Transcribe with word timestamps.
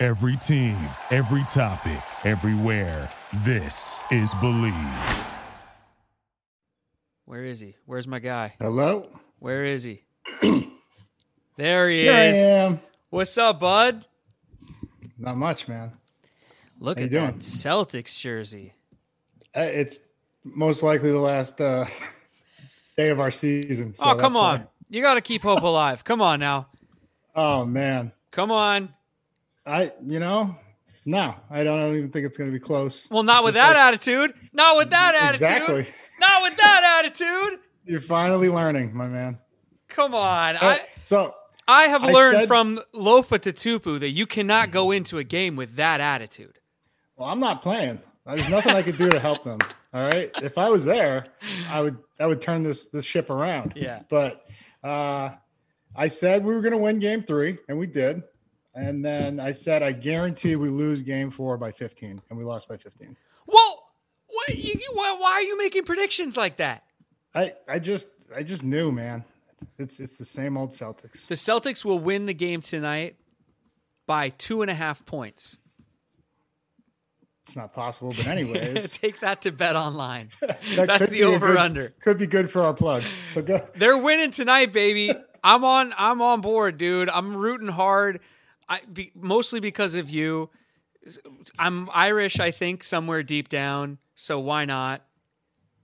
Every 0.00 0.36
team, 0.36 0.76
every 1.10 1.42
topic, 1.44 1.98
everywhere. 2.24 3.10
This 3.44 4.00
is 4.12 4.32
Bleav. 4.34 5.24
Where 7.24 7.44
is 7.44 7.58
he? 7.60 7.74
Where's 7.84 8.06
my 8.06 8.20
guy? 8.20 8.54
Hello. 8.60 9.08
Where 9.40 9.64
is 9.64 9.82
he? 9.82 10.02
there 11.56 11.90
he 11.90 12.02
Here 12.02 12.12
I 12.12 12.24
is. 12.26 12.36
am. 12.52 12.80
What's 13.10 13.36
up, 13.38 13.58
bud? 13.60 14.06
Not 15.18 15.36
much, 15.36 15.66
man. 15.66 15.90
Look 16.78 16.98
How 16.98 17.04
at 17.04 17.10
you 17.10 17.18
that 17.18 17.30
doing? 17.30 17.40
Celtics 17.40 18.18
jersey. 18.20 18.74
Uh, 19.56 19.62
It's 19.62 19.98
most 20.44 20.84
likely 20.84 21.10
the 21.10 21.18
last 21.18 21.60
uh, 21.60 21.86
day 22.96 23.08
of 23.10 23.18
our 23.18 23.32
season. 23.32 23.94
So 23.96 24.10
oh, 24.10 24.14
come 24.14 24.36
on. 24.36 24.60
why- 24.60 24.66
You 24.90 25.02
got 25.02 25.14
to 25.14 25.20
keep 25.20 25.42
hope 25.42 25.62
alive. 25.62 26.04
Come 26.04 26.22
on 26.22 26.38
now. 26.38 26.68
Oh 27.34 27.64
man, 27.64 28.12
Come 28.30 28.50
on. 28.52 28.94
I 29.68 29.92
you 30.06 30.18
know 30.20 30.56
no, 31.06 31.34
I 31.50 31.64
don't, 31.64 31.78
I 31.78 31.82
don't 31.86 31.96
even 31.96 32.10
think 32.10 32.26
it's 32.26 32.36
going 32.36 32.50
to 32.50 32.52
be 32.52 32.60
close. 32.60 33.10
Well, 33.10 33.22
not 33.22 33.42
with 33.42 33.54
Just 33.54 33.66
that 33.66 33.76
like- 33.78 33.94
attitude. 33.94 34.34
Not 34.52 34.76
with 34.76 34.90
that 34.90 35.14
attitude. 35.14 35.42
Exactly. 35.48 35.86
Not 36.20 36.42
with 36.42 36.56
that 36.58 37.02
attitude. 37.04 37.60
You're 37.86 38.00
finally 38.02 38.48
learning, 38.50 38.94
my 38.94 39.06
man. 39.06 39.38
Come 39.88 40.14
on. 40.14 40.56
Uh, 40.56 40.60
I 40.62 40.80
so 41.00 41.34
I 41.66 41.84
have 41.84 42.04
I 42.04 42.12
learned 42.12 42.40
said- 42.40 42.48
from 42.48 42.80
Lofa 42.94 43.38
Tatupu 43.38 43.98
that 44.00 44.10
you 44.10 44.26
cannot 44.26 44.70
go 44.70 44.90
into 44.90 45.16
a 45.18 45.24
game 45.24 45.56
with 45.56 45.76
that 45.76 46.00
attitude. 46.02 46.58
well, 47.16 47.28
I'm 47.30 47.40
not 47.40 47.62
playing. 47.62 48.00
There's 48.26 48.50
nothing 48.50 48.74
I 48.74 48.82
could 48.82 48.98
do 48.98 49.08
to 49.08 49.18
help 49.18 49.44
them. 49.44 49.58
All 49.94 50.02
right. 50.04 50.30
If 50.42 50.58
I 50.58 50.68
was 50.68 50.84
there, 50.84 51.28
I 51.70 51.80
would 51.80 51.96
I 52.20 52.26
would 52.26 52.42
turn 52.42 52.62
this 52.64 52.88
this 52.88 53.06
ship 53.06 53.30
around. 53.30 53.72
Yeah. 53.76 54.00
But 54.10 54.44
uh, 54.84 55.30
I 55.96 56.08
said 56.08 56.44
we 56.44 56.52
were 56.54 56.60
going 56.60 56.72
to 56.72 56.78
win 56.78 56.98
game 56.98 57.22
three, 57.22 57.56
and 57.68 57.78
we 57.78 57.86
did. 57.86 58.22
And 58.74 59.04
then 59.04 59.40
I 59.40 59.50
said 59.52 59.82
I 59.82 59.92
guarantee 59.92 60.56
we 60.56 60.68
lose 60.68 61.02
game 61.02 61.30
four 61.30 61.56
by 61.56 61.72
15, 61.72 62.22
and 62.28 62.38
we 62.38 62.44
lost 62.44 62.68
by 62.68 62.76
15. 62.76 63.16
Well, 63.46 63.82
what, 64.28 64.56
you, 64.56 64.74
why 64.92 65.32
are 65.32 65.42
you 65.42 65.56
making 65.58 65.84
predictions 65.84 66.36
like 66.36 66.58
that? 66.58 66.84
I 67.34 67.54
I 67.68 67.78
just 67.78 68.08
I 68.34 68.42
just 68.42 68.62
knew, 68.62 68.92
man. 68.92 69.24
It's 69.78 69.98
it's 70.00 70.16
the 70.16 70.24
same 70.24 70.56
old 70.56 70.70
Celtics. 70.70 71.26
The 71.26 71.34
Celtics 71.34 71.84
will 71.84 71.98
win 71.98 72.26
the 72.26 72.34
game 72.34 72.60
tonight 72.60 73.16
by 74.06 74.30
two 74.30 74.62
and 74.62 74.70
a 74.70 74.74
half 74.74 75.04
points. 75.04 75.58
It's 77.46 77.56
not 77.56 77.72
possible, 77.74 78.10
but 78.10 78.26
anyways, 78.26 78.90
Take 78.90 79.20
that 79.20 79.42
to 79.42 79.52
bet 79.52 79.74
online. 79.76 80.30
that 80.40 80.86
That's 80.86 81.08
the 81.08 81.24
over 81.24 81.48
good- 81.48 81.56
under. 81.56 81.94
Could 82.02 82.18
be 82.18 82.26
good 82.26 82.50
for 82.50 82.62
our 82.62 82.74
plug. 82.74 83.02
So 83.32 83.42
go. 83.42 83.66
They're 83.74 83.96
winning 83.98 84.30
tonight, 84.30 84.72
baby. 84.72 85.12
I'm 85.42 85.64
on. 85.64 85.94
I'm 85.96 86.20
on 86.20 86.40
board, 86.40 86.76
dude. 86.78 87.08
I'm 87.08 87.36
rooting 87.36 87.68
hard. 87.68 88.20
I 88.68 88.80
be, 88.92 89.12
mostly 89.14 89.60
because 89.60 89.94
of 89.94 90.10
you. 90.10 90.50
I'm 91.58 91.88
Irish, 91.94 92.38
I 92.38 92.50
think, 92.50 92.84
somewhere 92.84 93.22
deep 93.22 93.48
down. 93.48 93.98
So 94.14 94.38
why 94.40 94.64
not? 94.64 95.04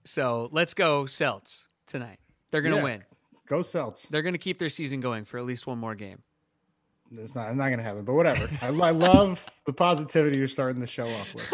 So 0.04 0.48
let's 0.52 0.74
go 0.74 1.06
Celts 1.06 1.68
tonight. 1.86 2.18
They're 2.50 2.60
gonna 2.62 2.76
Yeah. 2.76 2.82
win. 2.82 3.04
Go 3.46 3.62
Celts. 3.62 4.06
They're 4.10 4.22
gonna 4.22 4.38
keep 4.38 4.58
their 4.58 4.68
season 4.68 5.00
going 5.00 5.24
for 5.24 5.38
at 5.38 5.44
least 5.44 5.66
one 5.66 5.78
more 5.78 5.94
game. 5.94 6.22
It's 7.16 7.34
not. 7.34 7.48
It's 7.48 7.56
not 7.56 7.66
going 7.68 7.78
to 7.78 7.84
happen. 7.84 8.02
But 8.04 8.14
whatever. 8.14 8.48
I, 8.60 8.68
I 8.68 8.90
love 8.90 9.44
the 9.66 9.72
positivity 9.72 10.36
you're 10.36 10.48
starting 10.48 10.80
the 10.80 10.86
show 10.88 11.06
off 11.06 11.32
with. 11.34 11.52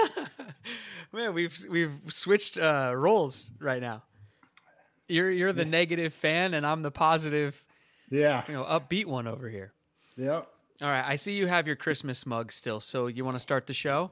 Man, 1.13 1.35
we've 1.35 1.55
we've 1.69 1.93
switched 2.07 2.57
uh, 2.57 2.93
roles 2.97 3.51
right 3.61 3.81
now. 3.83 4.03
You're 5.09 5.31
you're 5.31 5.53
the 5.53 5.65
negative 5.67 6.15
fan, 6.15 6.55
and 6.55 6.65
I'm 6.65 6.81
the 6.83 6.93
positive, 6.93 7.67
Yeah. 8.11 8.43
you 8.49 8.55
know, 8.55 8.63
upbeat 8.65 9.05
one 9.07 9.27
over 9.27 9.51
here. 9.51 9.73
Yep. 10.17 10.49
All 10.83 10.89
right, 10.89 11.05
I 11.07 11.17
see 11.17 11.35
you 11.37 11.47
have 11.47 11.67
your 11.67 11.77
Christmas 11.77 12.25
mug 12.25 12.51
still. 12.53 12.81
So 12.81 13.07
you 13.07 13.23
want 13.23 13.35
to 13.35 13.41
start 13.41 13.67
the 13.67 13.75
show? 13.75 14.11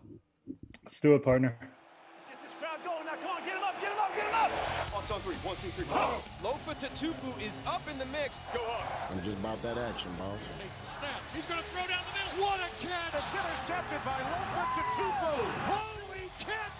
Let's 0.84 1.00
do 1.00 1.14
it, 1.14 1.24
partner. 1.24 1.56
Let's 1.60 2.26
get 2.28 2.42
this 2.42 2.52
crowd 2.54 2.84
going 2.84 3.06
now. 3.06 3.16
Come 3.16 3.36
on, 3.36 3.44
get 3.44 3.56
him 3.56 3.64
up, 3.64 3.80
get 3.80 3.92
him 3.92 3.98
up, 3.98 4.12
get 4.14 4.28
him 4.28 4.34
up. 4.36 4.50
Hawks 4.92 5.10
on 5.10 5.20
three. 5.24 5.34
One, 5.48 5.56
two, 5.64 5.72
three. 5.72 5.88
Go. 5.88 6.20
Lofa 6.44 6.76
Tatupu 6.76 7.32
is 7.40 7.62
up 7.64 7.80
in 7.88 7.96
the 7.98 8.04
mix. 8.12 8.36
Go 8.52 8.60
Hawks. 8.68 9.00
I'm 9.08 9.22
just 9.24 9.38
about 9.38 9.62
that 9.62 9.78
action, 9.78 10.12
boss. 10.20 10.44
Takes 10.60 10.80
the 10.84 10.92
snap. 11.00 11.20
He's 11.32 11.46
going 11.46 11.60
to 11.60 11.68
throw 11.72 11.88
down 11.88 12.04
the 12.04 12.12
middle. 12.20 12.44
What 12.44 12.60
a 12.60 12.68
catch! 12.84 13.16
It's 13.16 13.32
intercepted 13.32 14.04
by 14.04 14.20
Lofa 14.28 14.64
Tatupu. 14.76 15.32
Holy 15.72 16.28
catfish! 16.36 16.77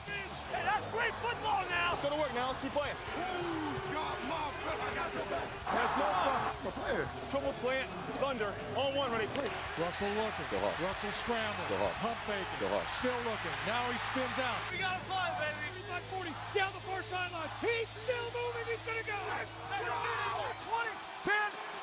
Hey, 0.98 1.10
that's 1.10 1.14
great 1.14 1.14
football 1.22 1.62
now. 1.70 1.94
It's 1.94 2.02
gonna 2.02 2.18
work 2.18 2.34
now. 2.34 2.50
Let's 2.50 2.62
keep 2.62 2.74
playing. 2.74 2.98
Who's 3.14 3.82
got 3.94 4.18
my 4.26 4.50
back? 4.66 4.78
I 4.82 4.90
got 4.98 5.14
your 5.14 5.26
back. 5.30 5.46
Pass 5.70 5.92
Lofa. 5.94 6.34
My 6.64 6.70
player. 6.74 7.06
Trouble 7.30 7.54
playing. 7.62 7.86
Thunder. 8.18 8.50
On 8.74 8.94
one, 8.94 9.10
ready, 9.14 9.30
three. 9.38 9.50
Russell 9.78 10.10
looking. 10.18 10.46
Russell 10.82 11.14
scrambling. 11.14 11.70
Pump 12.02 12.18
faking. 12.26 12.66
Still 12.98 13.14
looking. 13.22 13.54
Now 13.66 13.86
he 13.94 13.98
spins 14.10 14.38
out. 14.42 14.58
We 14.74 14.78
got 14.82 14.98
a 14.98 15.04
fly, 15.06 15.30
baby. 15.38 15.78
40 16.14 16.30
down 16.54 16.72
the 16.74 16.80
far 16.86 17.02
sideline. 17.02 17.50
He's 17.60 17.90
still 17.90 18.28
moving. 18.30 18.66
He's 18.70 18.82
going 18.86 18.98
to 18.98 19.06
go. 19.06 19.18
Yes. 19.18 19.50
20, 19.82 20.90
10. 21.26 21.34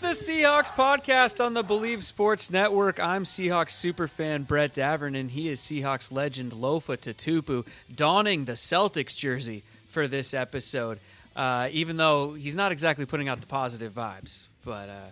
It's 0.00 0.26
the 0.26 0.32
Seahawks 0.32 0.70
podcast 0.70 1.44
on 1.44 1.54
the 1.54 1.64
Bleav 1.64 2.04
Sports 2.04 2.52
Network. 2.52 3.00
I'm 3.00 3.24
Seahawks 3.24 3.72
superfan 3.72 4.46
Brett 4.46 4.72
Davern, 4.74 5.18
and 5.18 5.28
he 5.28 5.48
is 5.48 5.60
Seahawks 5.60 6.12
legend 6.12 6.52
Lofa 6.52 6.96
Tatupu, 6.96 7.66
donning 7.92 8.44
the 8.44 8.52
Celtics 8.52 9.16
jersey 9.16 9.64
for 9.88 10.06
this 10.06 10.34
episode. 10.34 11.00
Uh, 11.34 11.68
even 11.72 11.96
though 11.96 12.34
he's 12.34 12.54
not 12.54 12.70
exactly 12.70 13.06
putting 13.06 13.28
out 13.28 13.40
the 13.40 13.48
positive 13.48 13.92
vibes, 13.92 14.44
but 14.64 14.88
uh, 14.88 15.08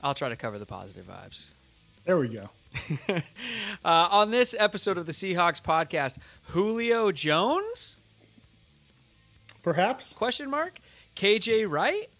I'll 0.00 0.14
try 0.14 0.28
to 0.28 0.36
cover 0.36 0.60
the 0.60 0.66
positive 0.66 1.06
vibes. 1.06 1.50
There 2.04 2.16
we 2.16 2.28
go. 2.28 2.50
Uh, 3.84 4.08
on 4.12 4.30
this 4.30 4.54
episode 4.58 4.98
of 4.98 5.06
the 5.06 5.12
Seahawks 5.12 5.60
podcast, 5.60 6.18
Julio 6.48 7.10
Jones? 7.10 7.98
Perhaps. 9.64 10.12
Question 10.12 10.50
mark. 10.50 10.78
KJ 11.16 11.68
Wright? 11.68 12.10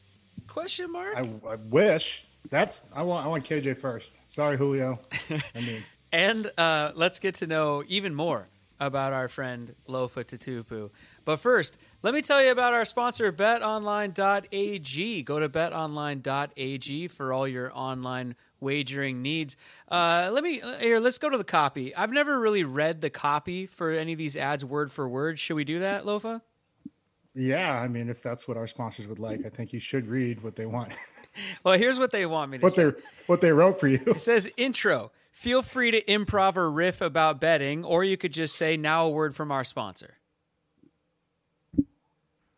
Question 0.51 0.91
mark. 0.91 1.13
I, 1.17 1.21
I 1.49 1.55
wish. 1.55 2.25
That's. 2.51 2.83
I 2.93 3.03
want. 3.03 3.25
I 3.25 3.29
want 3.29 3.45
KJ 3.45 3.79
first. 3.79 4.13
Sorry, 4.29 4.57
Julio. 4.57 4.99
I 5.31 5.61
mean, 5.61 5.85
And 6.13 6.51
uh, 6.59 6.93
let's 6.95 7.19
get 7.21 7.37
to 7.37 7.47
know 7.47 7.85
even 7.87 8.15
more 8.15 8.49
about 8.81 9.13
our 9.13 9.29
friend 9.29 9.75
Lofa 9.89 10.25
Tatupu. 10.25 10.91
But 11.25 11.37
first, 11.37 11.77
let 12.03 12.15
me 12.15 12.23
tell 12.23 12.43
you 12.43 12.51
about 12.51 12.75
our 12.75 12.85
sponsor, 12.85 13.31
betonline.ag. 13.33 15.23
Go 15.23 15.39
to 15.39 15.49
betonline.ag 15.49 17.09
for 17.09 17.33
all 17.33 17.47
your 17.47 17.71
online 17.73 18.35
wagering 18.59 19.23
needs. 19.23 19.57
Uh, 19.89 20.31
let 20.33 20.43
me 20.43 20.61
here, 20.81 20.99
let's 20.99 21.19
go 21.19 21.31
to 21.31 21.39
the 21.39 21.45
copy. 21.45 21.95
I've 21.95 22.13
never 22.13 22.41
really 22.41 22.65
read 22.65 23.03
the 23.03 23.11
copy 23.11 23.67
for 23.67 23.91
any 23.91 24.13
of 24.13 24.19
these 24.19 24.37
ads 24.37 24.65
word 24.65 24.91
for 24.91 25.09
word. 25.09 25.39
Should 25.39 25.55
we 25.55 25.65
do 25.65 25.79
that, 25.79 26.05
Lofa? 26.05 26.41
Yeah. 27.35 27.73
I 27.81 27.89
mean, 27.89 28.09
if 28.09 28.23
that's 28.23 28.47
what 28.49 28.57
our 28.57 28.67
sponsors 28.67 29.07
would 29.07 29.19
like, 29.19 29.45
I 29.47 29.49
think 29.49 29.73
you 29.73 29.81
should 29.81 30.07
read 30.07 30.43
what 30.43 30.57
they 30.57 30.67
want. 30.67 30.93
Well, 31.63 31.79
here's 31.79 32.01
what 32.01 32.11
they 32.11 32.27
want 32.27 32.51
me 32.51 32.59
to 32.59 32.63
what 32.65 32.73
say. 32.73 32.87
they 32.87 32.93
what 33.27 33.41
they 33.41 33.53
wrote 33.53 33.79
for 33.79 33.87
you. 33.87 34.01
It 34.05 34.21
says 34.21 34.51
intro. 34.57 35.13
Feel 35.31 35.63
free 35.63 35.93
to 35.93 36.03
improv 36.03 36.57
or 36.57 36.69
riff 36.69 37.01
about 37.01 37.41
betting, 37.41 37.85
or 37.85 38.03
you 38.03 38.17
could 38.17 38.33
just 38.33 38.57
say 38.57 38.77
now 38.77 39.05
a 39.07 39.09
word 39.09 39.37
from 39.37 39.53
our 39.53 39.63
sponsor. 39.63 40.17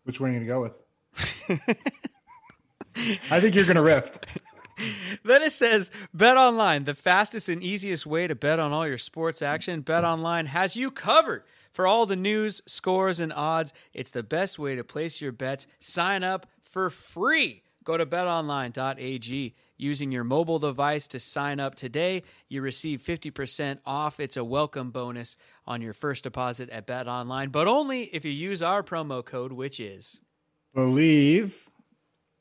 Which 0.04 0.18
one 0.18 0.30
are 0.30 0.32
you 0.32 0.38
gonna 0.40 0.48
go 0.48 0.62
with? 0.62 1.68
I 3.30 3.40
think 3.40 3.54
you're 3.54 3.66
gonna 3.66 3.82
riff. 3.82 4.18
Then 5.22 5.42
it 5.42 5.52
says 5.52 5.90
Bet 6.12 6.36
Online, 6.36 6.84
the 6.84 6.94
fastest 6.94 7.48
and 7.48 7.62
easiest 7.62 8.04
way 8.06 8.26
to 8.26 8.34
bet 8.34 8.58
on 8.58 8.72
all 8.72 8.88
your 8.88 8.98
sports 8.98 9.40
action. 9.42 9.82
Bet 9.82 10.02
Online 10.02 10.46
has 10.46 10.76
you 10.76 10.90
covered 10.90 11.44
for 11.72 11.86
all 11.86 12.06
the 12.06 12.14
news, 12.14 12.62
scores, 12.66 13.18
and 13.18 13.32
odds. 13.32 13.72
It's 13.92 14.10
the 14.10 14.22
best 14.22 14.58
way 14.58 14.76
to 14.76 14.84
place 14.84 15.20
your 15.20 15.32
bets. 15.32 15.66
Sign 15.80 16.22
up 16.22 16.46
for 16.62 16.90
free. 16.90 17.62
Go 17.82 17.96
to 17.96 18.06
betonline.ag. 18.06 19.54
Using 19.76 20.12
your 20.12 20.22
mobile 20.22 20.60
device 20.60 21.08
to 21.08 21.18
sign 21.18 21.58
up 21.58 21.74
today, 21.74 22.22
you 22.48 22.62
receive 22.62 23.02
50% 23.02 23.78
off. 23.84 24.20
It's 24.20 24.36
a 24.36 24.44
welcome 24.44 24.92
bonus 24.92 25.34
on 25.66 25.82
your 25.82 25.92
first 25.92 26.22
deposit 26.22 26.70
at 26.70 26.86
Bet 26.86 27.08
Online, 27.08 27.48
but 27.48 27.66
only 27.66 28.02
if 28.04 28.24
you 28.24 28.30
use 28.30 28.62
our 28.62 28.84
promo 28.84 29.24
code, 29.24 29.52
which 29.52 29.80
is 29.80 30.20
Bleav 30.76 31.52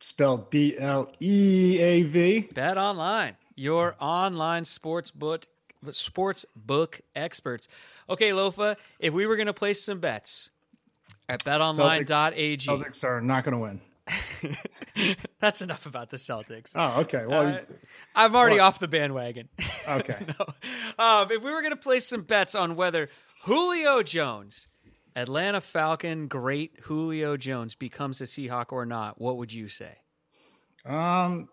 spelled 0.02 0.50
B 0.50 0.76
L 0.78 1.12
E 1.20 1.80
A 1.80 2.04
V. 2.04 2.50
Bet 2.54 2.78
online, 2.78 3.38
your 3.56 3.96
online 4.00 4.66
sports 4.66 5.10
book 5.10 5.48
sports 5.92 6.46
book 6.56 7.02
experts. 7.16 7.68
Okay, 8.10 8.30
Lofa, 8.30 8.78
if 9.00 9.14
we 9.14 9.26
were 9.26 9.36
going 9.36 9.48
to 9.48 9.54
place 9.54 9.82
some 9.84 10.00
bets 10.00 10.50
at 11.28 11.44
betonline.ag. 11.44 12.58
Celtics 12.58 13.04
are 13.04 13.22
not 13.22 13.44
going 13.44 13.54
to 13.54 13.58
win. 13.58 13.82
That's 15.40 15.62
enough 15.62 15.86
about 15.86 16.10
the 16.10 16.18
Celtics. 16.18 16.72
Oh, 16.76 17.02
okay. 17.02 17.26
Well, 17.26 17.48
Uh, 17.48 17.60
I'm 18.16 18.36
already 18.36 18.60
off 18.60 18.80
the 18.80 18.88
bandwagon. 18.88 19.48
okay. 19.88 20.18
no. 20.40 20.46
um, 21.04 21.32
if 21.32 21.42
we 21.42 21.52
were 21.52 21.62
going 21.62 21.72
to 21.72 21.78
place 21.78 22.06
some 22.08 22.24
bets 22.24 22.56
on 22.56 22.76
whether 22.76 23.10
Julio 23.44 24.04
Jones, 24.04 24.68
Atlanta 25.16 25.62
Falcon 25.62 26.28
great 26.28 26.80
Julio 26.84 27.38
Jones, 27.38 27.76
becomes 27.76 28.20
a 28.22 28.26
Seahawk 28.26 28.72
or 28.72 28.86
not, 28.86 29.22
what 29.22 29.38
would 29.38 29.54
you 29.54 29.68
say? 29.68 30.00
Um, 30.86 31.48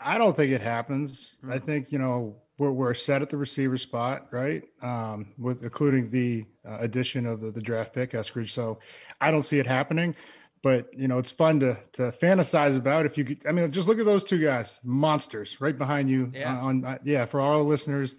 I 0.00 0.18
don't 0.18 0.36
think 0.36 0.52
it 0.52 0.60
happens. 0.60 1.38
I 1.48 1.58
think 1.58 1.90
you 1.90 1.98
know 1.98 2.36
we're 2.58 2.70
we're 2.70 2.94
set 2.94 3.22
at 3.22 3.30
the 3.30 3.36
receiver 3.36 3.76
spot, 3.76 4.26
right? 4.30 4.62
Um, 4.82 5.34
with 5.38 5.62
including 5.62 6.10
the 6.10 6.44
uh, 6.66 6.78
addition 6.80 7.26
of 7.26 7.40
the, 7.40 7.50
the 7.50 7.60
draft 7.60 7.92
pick 7.92 8.12
Eskridge. 8.12 8.50
So 8.50 8.78
I 9.20 9.30
don't 9.30 9.44
see 9.44 9.58
it 9.58 9.66
happening. 9.66 10.14
But 10.62 10.88
you 10.96 11.06
know, 11.06 11.18
it's 11.18 11.30
fun 11.30 11.60
to 11.60 11.76
to 11.92 12.12
fantasize 12.12 12.76
about. 12.76 13.06
If 13.06 13.18
you 13.18 13.24
could, 13.24 13.46
I 13.46 13.52
mean, 13.52 13.70
just 13.70 13.88
look 13.88 13.98
at 13.98 14.06
those 14.06 14.24
two 14.24 14.42
guys, 14.42 14.78
monsters, 14.82 15.60
right 15.60 15.76
behind 15.76 16.08
you. 16.08 16.30
Yeah. 16.34 16.56
On, 16.56 16.84
uh, 16.84 16.98
yeah, 17.04 17.26
for 17.26 17.40
all 17.40 17.58
our 17.58 17.62
listeners, 17.62 18.16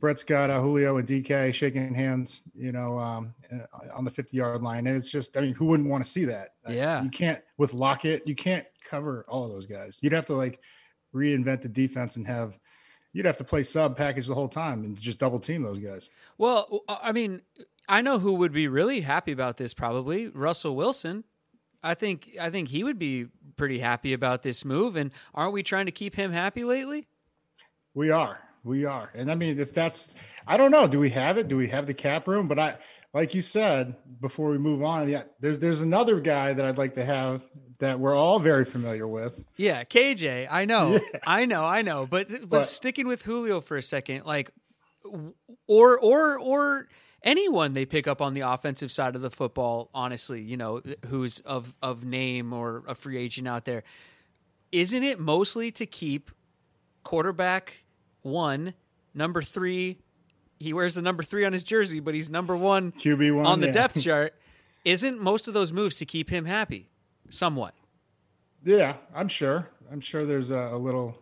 Brett's 0.00 0.22
got 0.22 0.50
uh, 0.50 0.60
Julio 0.60 0.96
and 0.96 1.06
DK 1.06 1.52
shaking 1.52 1.94
hands, 1.94 2.42
you 2.54 2.72
know, 2.72 2.98
um, 2.98 3.34
uh, 3.52 3.94
on 3.94 4.04
the 4.04 4.10
50 4.10 4.36
yard 4.36 4.62
line. 4.62 4.86
And 4.86 4.96
it's 4.96 5.10
just, 5.10 5.36
I 5.36 5.40
mean, 5.42 5.54
who 5.54 5.66
wouldn't 5.66 5.88
want 5.88 6.04
to 6.04 6.10
see 6.10 6.24
that? 6.24 6.54
Uh, 6.68 6.72
Yeah. 6.72 7.02
You 7.02 7.10
can't, 7.10 7.40
with 7.58 7.74
Lockett, 7.74 8.26
you 8.26 8.34
can't 8.34 8.64
cover 8.88 9.26
all 9.28 9.44
of 9.44 9.50
those 9.50 9.66
guys. 9.66 9.98
You'd 10.00 10.14
have 10.14 10.26
to 10.26 10.34
like 10.34 10.60
reinvent 11.14 11.62
the 11.62 11.68
defense 11.68 12.16
and 12.16 12.26
have, 12.26 12.58
you'd 13.12 13.26
have 13.26 13.36
to 13.38 13.44
play 13.44 13.62
sub 13.62 13.96
package 13.96 14.26
the 14.26 14.34
whole 14.34 14.48
time 14.48 14.84
and 14.84 15.00
just 15.00 15.18
double 15.18 15.40
team 15.40 15.62
those 15.62 15.78
guys. 15.78 16.08
Well, 16.38 16.82
uh, 16.88 16.98
I 17.02 17.12
mean, 17.12 17.42
I 17.88 18.02
know 18.02 18.18
who 18.18 18.34
would 18.34 18.52
be 18.52 18.68
really 18.68 19.00
happy 19.00 19.32
about 19.32 19.56
this. 19.56 19.74
Probably 19.74 20.28
Russell 20.28 20.76
Wilson. 20.76 21.24
I 21.82 21.94
think 21.94 22.30
I 22.40 22.50
think 22.50 22.68
he 22.68 22.84
would 22.84 22.98
be 22.98 23.26
pretty 23.56 23.78
happy 23.78 24.12
about 24.12 24.42
this 24.42 24.64
move. 24.64 24.96
And 24.96 25.12
aren't 25.34 25.52
we 25.52 25.62
trying 25.62 25.86
to 25.86 25.92
keep 25.92 26.14
him 26.14 26.32
happy 26.32 26.64
lately? 26.64 27.08
We 27.94 28.10
are. 28.10 28.38
We 28.62 28.84
are. 28.84 29.10
And 29.14 29.30
I 29.30 29.34
mean, 29.34 29.58
if 29.58 29.74
that's, 29.74 30.14
I 30.46 30.56
don't 30.56 30.70
know, 30.70 30.86
do 30.86 30.98
we 30.98 31.10
have 31.10 31.38
it? 31.38 31.48
Do 31.48 31.56
we 31.56 31.68
have 31.68 31.86
the 31.86 31.94
cap 31.94 32.28
room? 32.28 32.46
But 32.46 32.58
I, 32.58 32.78
like 33.14 33.34
you 33.34 33.42
said, 33.42 33.96
before 34.20 34.50
we 34.50 34.58
move 34.58 34.82
on, 34.82 35.08
yeah, 35.08 35.22
there's, 35.40 35.58
there's 35.58 35.80
another 35.80 36.20
guy 36.20 36.52
that 36.52 36.64
I'd 36.64 36.78
like 36.78 36.94
to 36.94 37.04
have 37.04 37.42
that 37.80 37.98
we're 38.00 38.14
all 38.14 38.38
very 38.38 38.64
familiar 38.64 39.06
with. 39.08 39.44
Yeah, 39.56 39.84
KJ. 39.84 40.48
I 40.50 40.64
know, 40.64 41.00
I 41.26 41.44
know, 41.46 41.64
I 41.64 41.82
know. 41.82 42.06
But, 42.06 42.28
but 42.30 42.48
But- 42.48 42.62
sticking 42.64 43.06
with 43.08 43.22
Julio 43.22 43.60
for 43.60 43.76
a 43.76 43.82
second, 43.82 44.24
like, 44.26 44.50
or 45.66 45.98
or 45.98 46.38
or 46.38 46.88
anyone 47.22 47.72
they 47.74 47.84
pick 47.86 48.06
up 48.06 48.20
on 48.20 48.34
the 48.34 48.42
offensive 48.42 48.92
side 48.92 49.16
of 49.16 49.22
the 49.22 49.30
football, 49.30 49.90
honestly, 49.94 50.40
you 50.42 50.56
know, 50.56 50.82
who's 51.08 51.40
of 51.40 51.76
of 51.82 52.04
name 52.04 52.52
or 52.52 52.82
a 52.86 52.94
free 52.94 53.16
agent 53.16 53.48
out 53.48 53.64
there, 53.64 53.82
isn't 54.72 55.02
it 55.02 55.18
mostly 55.18 55.70
to 55.72 55.86
keep 55.86 56.30
quarterback 57.02 57.84
one, 58.22 58.74
number 59.14 59.42
three? 59.42 59.98
He 60.58 60.74
wears 60.74 60.94
the 60.94 61.02
number 61.02 61.22
three 61.22 61.46
on 61.46 61.54
his 61.54 61.62
jersey, 61.62 62.00
but 62.00 62.14
he's 62.14 62.28
number 62.28 62.54
one 62.54 62.92
QB1. 62.92 63.46
on 63.46 63.60
the 63.60 63.68
yeah. 63.68 63.72
depth 63.72 64.02
chart. 64.04 64.34
Isn't 64.84 65.18
most 65.20 65.48
of 65.48 65.54
those 65.54 65.72
moves 65.72 65.96
to 65.96 66.04
keep 66.06 66.28
him 66.30 66.44
happy? 66.44 66.89
Somewhat. 67.30 67.74
Yeah, 68.64 68.96
I'm 69.14 69.28
sure. 69.28 69.68
I'm 69.90 70.00
sure 70.00 70.26
there's 70.26 70.50
a, 70.50 70.70
a 70.72 70.78
little, 70.78 71.16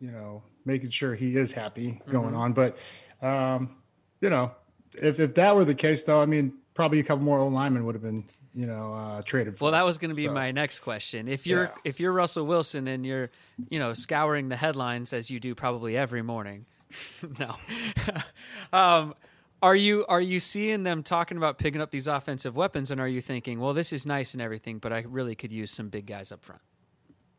you 0.00 0.10
know, 0.10 0.42
making 0.64 0.90
sure 0.90 1.14
he 1.14 1.36
is 1.36 1.52
happy 1.52 2.00
going 2.10 2.28
Mm-hmm. 2.32 2.36
on. 2.36 2.52
But, 2.52 2.76
um, 3.20 3.76
you 4.20 4.30
know, 4.30 4.52
if, 4.94 5.18
if 5.20 5.34
that 5.34 5.54
were 5.56 5.64
the 5.64 5.74
case, 5.74 6.02
though, 6.04 6.20
I 6.22 6.26
mean, 6.26 6.54
probably 6.74 7.00
a 7.00 7.02
couple 7.04 7.24
more 7.24 7.38
old 7.40 7.52
linemen 7.52 7.84
would 7.84 7.94
have 7.94 8.02
been, 8.02 8.24
you 8.54 8.66
know, 8.66 8.94
uh, 8.94 9.22
traded. 9.22 9.58
For. 9.58 9.64
Well, 9.64 9.72
that 9.72 9.84
was 9.84 9.98
going 9.98 10.10
to 10.10 10.16
be 10.16 10.26
So, 10.26 10.32
my 10.32 10.52
next 10.52 10.80
question. 10.80 11.26
If 11.28 11.46
you're 11.46 11.64
Yeah. 11.64 11.74
if 11.84 11.98
you're 12.00 12.12
Russell 12.12 12.46
Wilson 12.46 12.86
and 12.86 13.04
you're, 13.04 13.30
you 13.68 13.78
know, 13.80 13.92
scouring 13.94 14.48
the 14.48 14.56
headlines 14.56 15.12
as 15.12 15.30
you 15.30 15.40
do 15.40 15.54
probably 15.56 15.96
every 15.96 16.22
morning, 16.22 16.66
no, 17.40 17.56
um, 18.72 19.14
are 19.64 19.74
you 19.74 20.04
are 20.10 20.20
you 20.20 20.40
seeing 20.40 20.82
them 20.82 21.02
talking 21.02 21.38
about 21.38 21.56
picking 21.56 21.80
up 21.80 21.90
these 21.90 22.06
offensive 22.06 22.54
weapons, 22.54 22.90
and 22.90 23.00
are 23.00 23.08
you 23.08 23.22
thinking, 23.22 23.60
well, 23.60 23.72
this 23.72 23.94
is 23.94 24.04
nice 24.04 24.34
and 24.34 24.42
everything, 24.42 24.78
but 24.78 24.92
I 24.92 25.04
really 25.08 25.34
could 25.34 25.50
use 25.50 25.70
some 25.70 25.88
big 25.88 26.04
guys 26.04 26.30
up 26.30 26.44
front? 26.44 26.60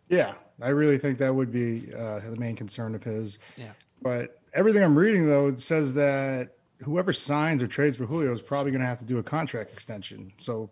Yeah, 0.10 0.33
I 0.60 0.69
really 0.69 0.98
think 0.98 1.19
that 1.19 1.36
would 1.36 1.51
be 1.51 1.94
uh, 1.94 2.22
the 2.22 2.36
main 2.36 2.56
concern 2.56 2.95
of 2.95 3.04
his. 3.04 3.38
Yeah. 3.57 3.74
But 4.01 4.42
everything 4.56 4.83
I'm 4.83 4.98
reading 4.98 5.27
though 5.27 5.56
says 5.56 5.94
that 5.94 6.50
whoever 6.81 7.13
signs 7.13 7.62
or 7.62 7.68
trades 7.68 7.95
for 7.95 8.07
Julio 8.07 8.33
is 8.33 8.42
probably 8.42 8.71
going 8.71 8.81
to 8.81 8.88
have 8.88 9.00
to 9.00 9.06
do 9.06 9.19
a 9.19 9.24
contract 9.24 9.71
extension. 9.71 10.33
So 10.38 10.71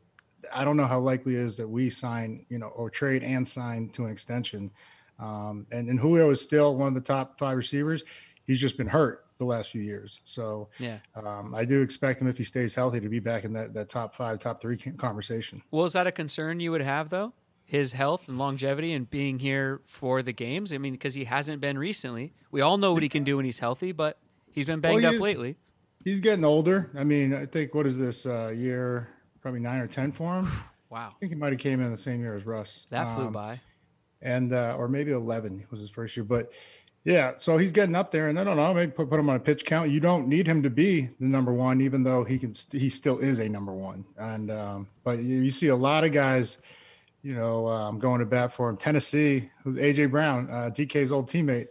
I 0.52 0.66
don't 0.66 0.76
know 0.76 0.88
how 0.88 1.00
likely 1.00 1.36
it 1.36 1.42
is 1.42 1.58
that 1.58 1.68
we 1.68 1.92
sign, 1.92 2.48
you 2.50 2.58
know, 2.58 2.70
or 2.70 2.90
trade 2.90 3.22
and 3.24 3.48
sign 3.48 3.90
to 3.90 4.06
an 4.06 4.12
extension. 4.12 4.72
Um, 5.20 5.68
and, 5.72 5.88
and 5.88 6.00
Julio 6.00 6.32
is 6.32 6.42
still 6.42 6.76
one 6.76 6.88
of 6.88 6.96
the 6.96 7.02
top 7.02 7.38
five 7.38 7.58
receivers. 7.58 8.04
He's 8.48 8.60
just 8.60 8.76
been 8.76 8.88
hurt 8.88 9.23
the 9.38 9.46
last 9.46 9.72
few 9.72 9.82
years. 9.82 10.20
So 10.24 10.70
Yeah. 10.80 11.00
um, 11.16 11.54
I 11.56 11.66
do 11.66 11.82
expect 11.82 12.22
him 12.22 12.28
if 12.28 12.38
he 12.38 12.44
stays 12.44 12.76
healthy 12.76 13.00
to 13.00 13.10
be 13.10 13.20
back 13.20 13.44
in 13.44 13.54
that, 13.54 13.74
that 13.74 13.90
top 13.90 14.16
five, 14.16 14.40
top 14.40 14.62
three 14.62 14.78
conversation. 14.78 15.62
Well, 15.72 15.86
is 15.86 15.94
that 15.94 16.08
a 16.08 16.12
concern 16.12 16.60
you 16.60 16.72
would 16.72 16.82
have 16.82 17.10
though? 17.10 17.34
His 17.66 17.94
health 17.94 18.28
and 18.28 18.38
longevity 18.38 18.92
and 18.94 19.10
being 19.10 19.40
here 19.40 19.82
for 19.86 20.22
the 20.22 20.34
games. 20.34 20.74
I 20.74 20.78
mean, 20.78 20.94
because 20.94 21.14
he 21.16 21.24
hasn't 21.26 21.62
been 21.62 21.78
recently. 21.78 22.34
We 22.52 22.62
all 22.62 22.78
know 22.78 22.94
what 22.94 23.04
he 23.04 23.10
can 23.10 23.24
do 23.24 23.38
when 23.38 23.46
he's 23.46 23.60
healthy, 23.60 23.92
but 23.92 24.20
he's 24.52 24.66
been 24.66 24.80
banged 24.82 24.98
Well, 25.04 25.08
up 25.08 25.12
he's- 25.14 25.24
lately. 25.24 25.58
He's 26.04 26.20
getting 26.20 26.44
older. 26.44 26.92
I 26.96 27.06
mean, 27.06 27.34
I 27.34 27.46
think 27.46 27.74
what 27.74 27.88
is 27.88 27.98
this 27.98 28.26
uh, 28.26 28.50
year? 28.50 29.08
Probably 29.42 29.62
nine 29.62 29.80
or 29.80 29.88
ten 29.88 30.12
for 30.12 30.40
him. 30.40 30.48
Wow, 30.90 31.08
I 31.10 31.20
think 31.20 31.32
he 31.32 31.36
might 31.36 31.52
have 31.54 31.60
came 31.60 31.80
in 31.82 31.90
the 31.92 31.98
same 31.98 32.20
year 32.22 32.36
as 32.36 32.46
Russ. 32.46 32.86
that 32.92 33.06
flew 33.16 33.26
Um, 33.28 33.34
by. 33.34 33.62
and 34.22 34.54
uh, 34.54 34.76
or 34.78 34.88
maybe 34.88 35.12
eleven 35.12 35.66
was 35.72 35.80
his 35.80 35.90
first 35.90 36.16
year. 36.16 36.24
But 36.24 36.52
yeah, 37.06 37.34
so 37.38 37.58
he's 37.58 37.74
getting 37.74 37.96
up 37.96 38.12
there, 38.12 38.30
and 38.30 38.40
I 38.40 38.46
don't 38.46 38.56
know, 38.56 38.74
maybe 38.74 38.92
put, 38.92 39.10
put 39.10 39.20
him 39.20 39.30
on 39.30 39.36
a 39.36 39.40
pitch 39.40 39.66
count. 39.66 39.90
You 39.90 40.00
don't 40.00 40.28
need 40.28 40.48
him 40.48 40.64
to 40.64 40.70
be 40.70 41.10
the 41.20 41.28
number 41.28 41.52
one, 41.52 41.82
even 41.82 42.04
though 42.04 42.24
he 42.24 42.40
can. 42.40 42.54
St- 42.54 42.82
he 42.82 42.90
still 42.90 43.20
is 43.20 43.40
a 43.40 43.50
number 43.50 43.74
one. 43.74 44.06
And 44.18 44.50
um, 44.50 44.88
but 45.04 45.20
you, 45.20 45.42
you 45.42 45.52
see 45.52 45.68
a 45.68 45.76
lot 45.76 46.06
of 46.06 46.14
guys, 46.14 46.60
you 47.22 47.36
know, 47.36 47.68
um, 47.68 48.00
going 48.00 48.20
to 48.20 48.26
bat 48.26 48.54
for 48.54 48.70
him. 48.70 48.78
Tennessee, 48.78 49.50
who's 49.64 49.76
AJ 49.76 50.12
Brown, 50.12 50.50
uh, 50.50 50.70
DK's 50.70 51.12
old 51.12 51.27
teammate, 51.27 51.68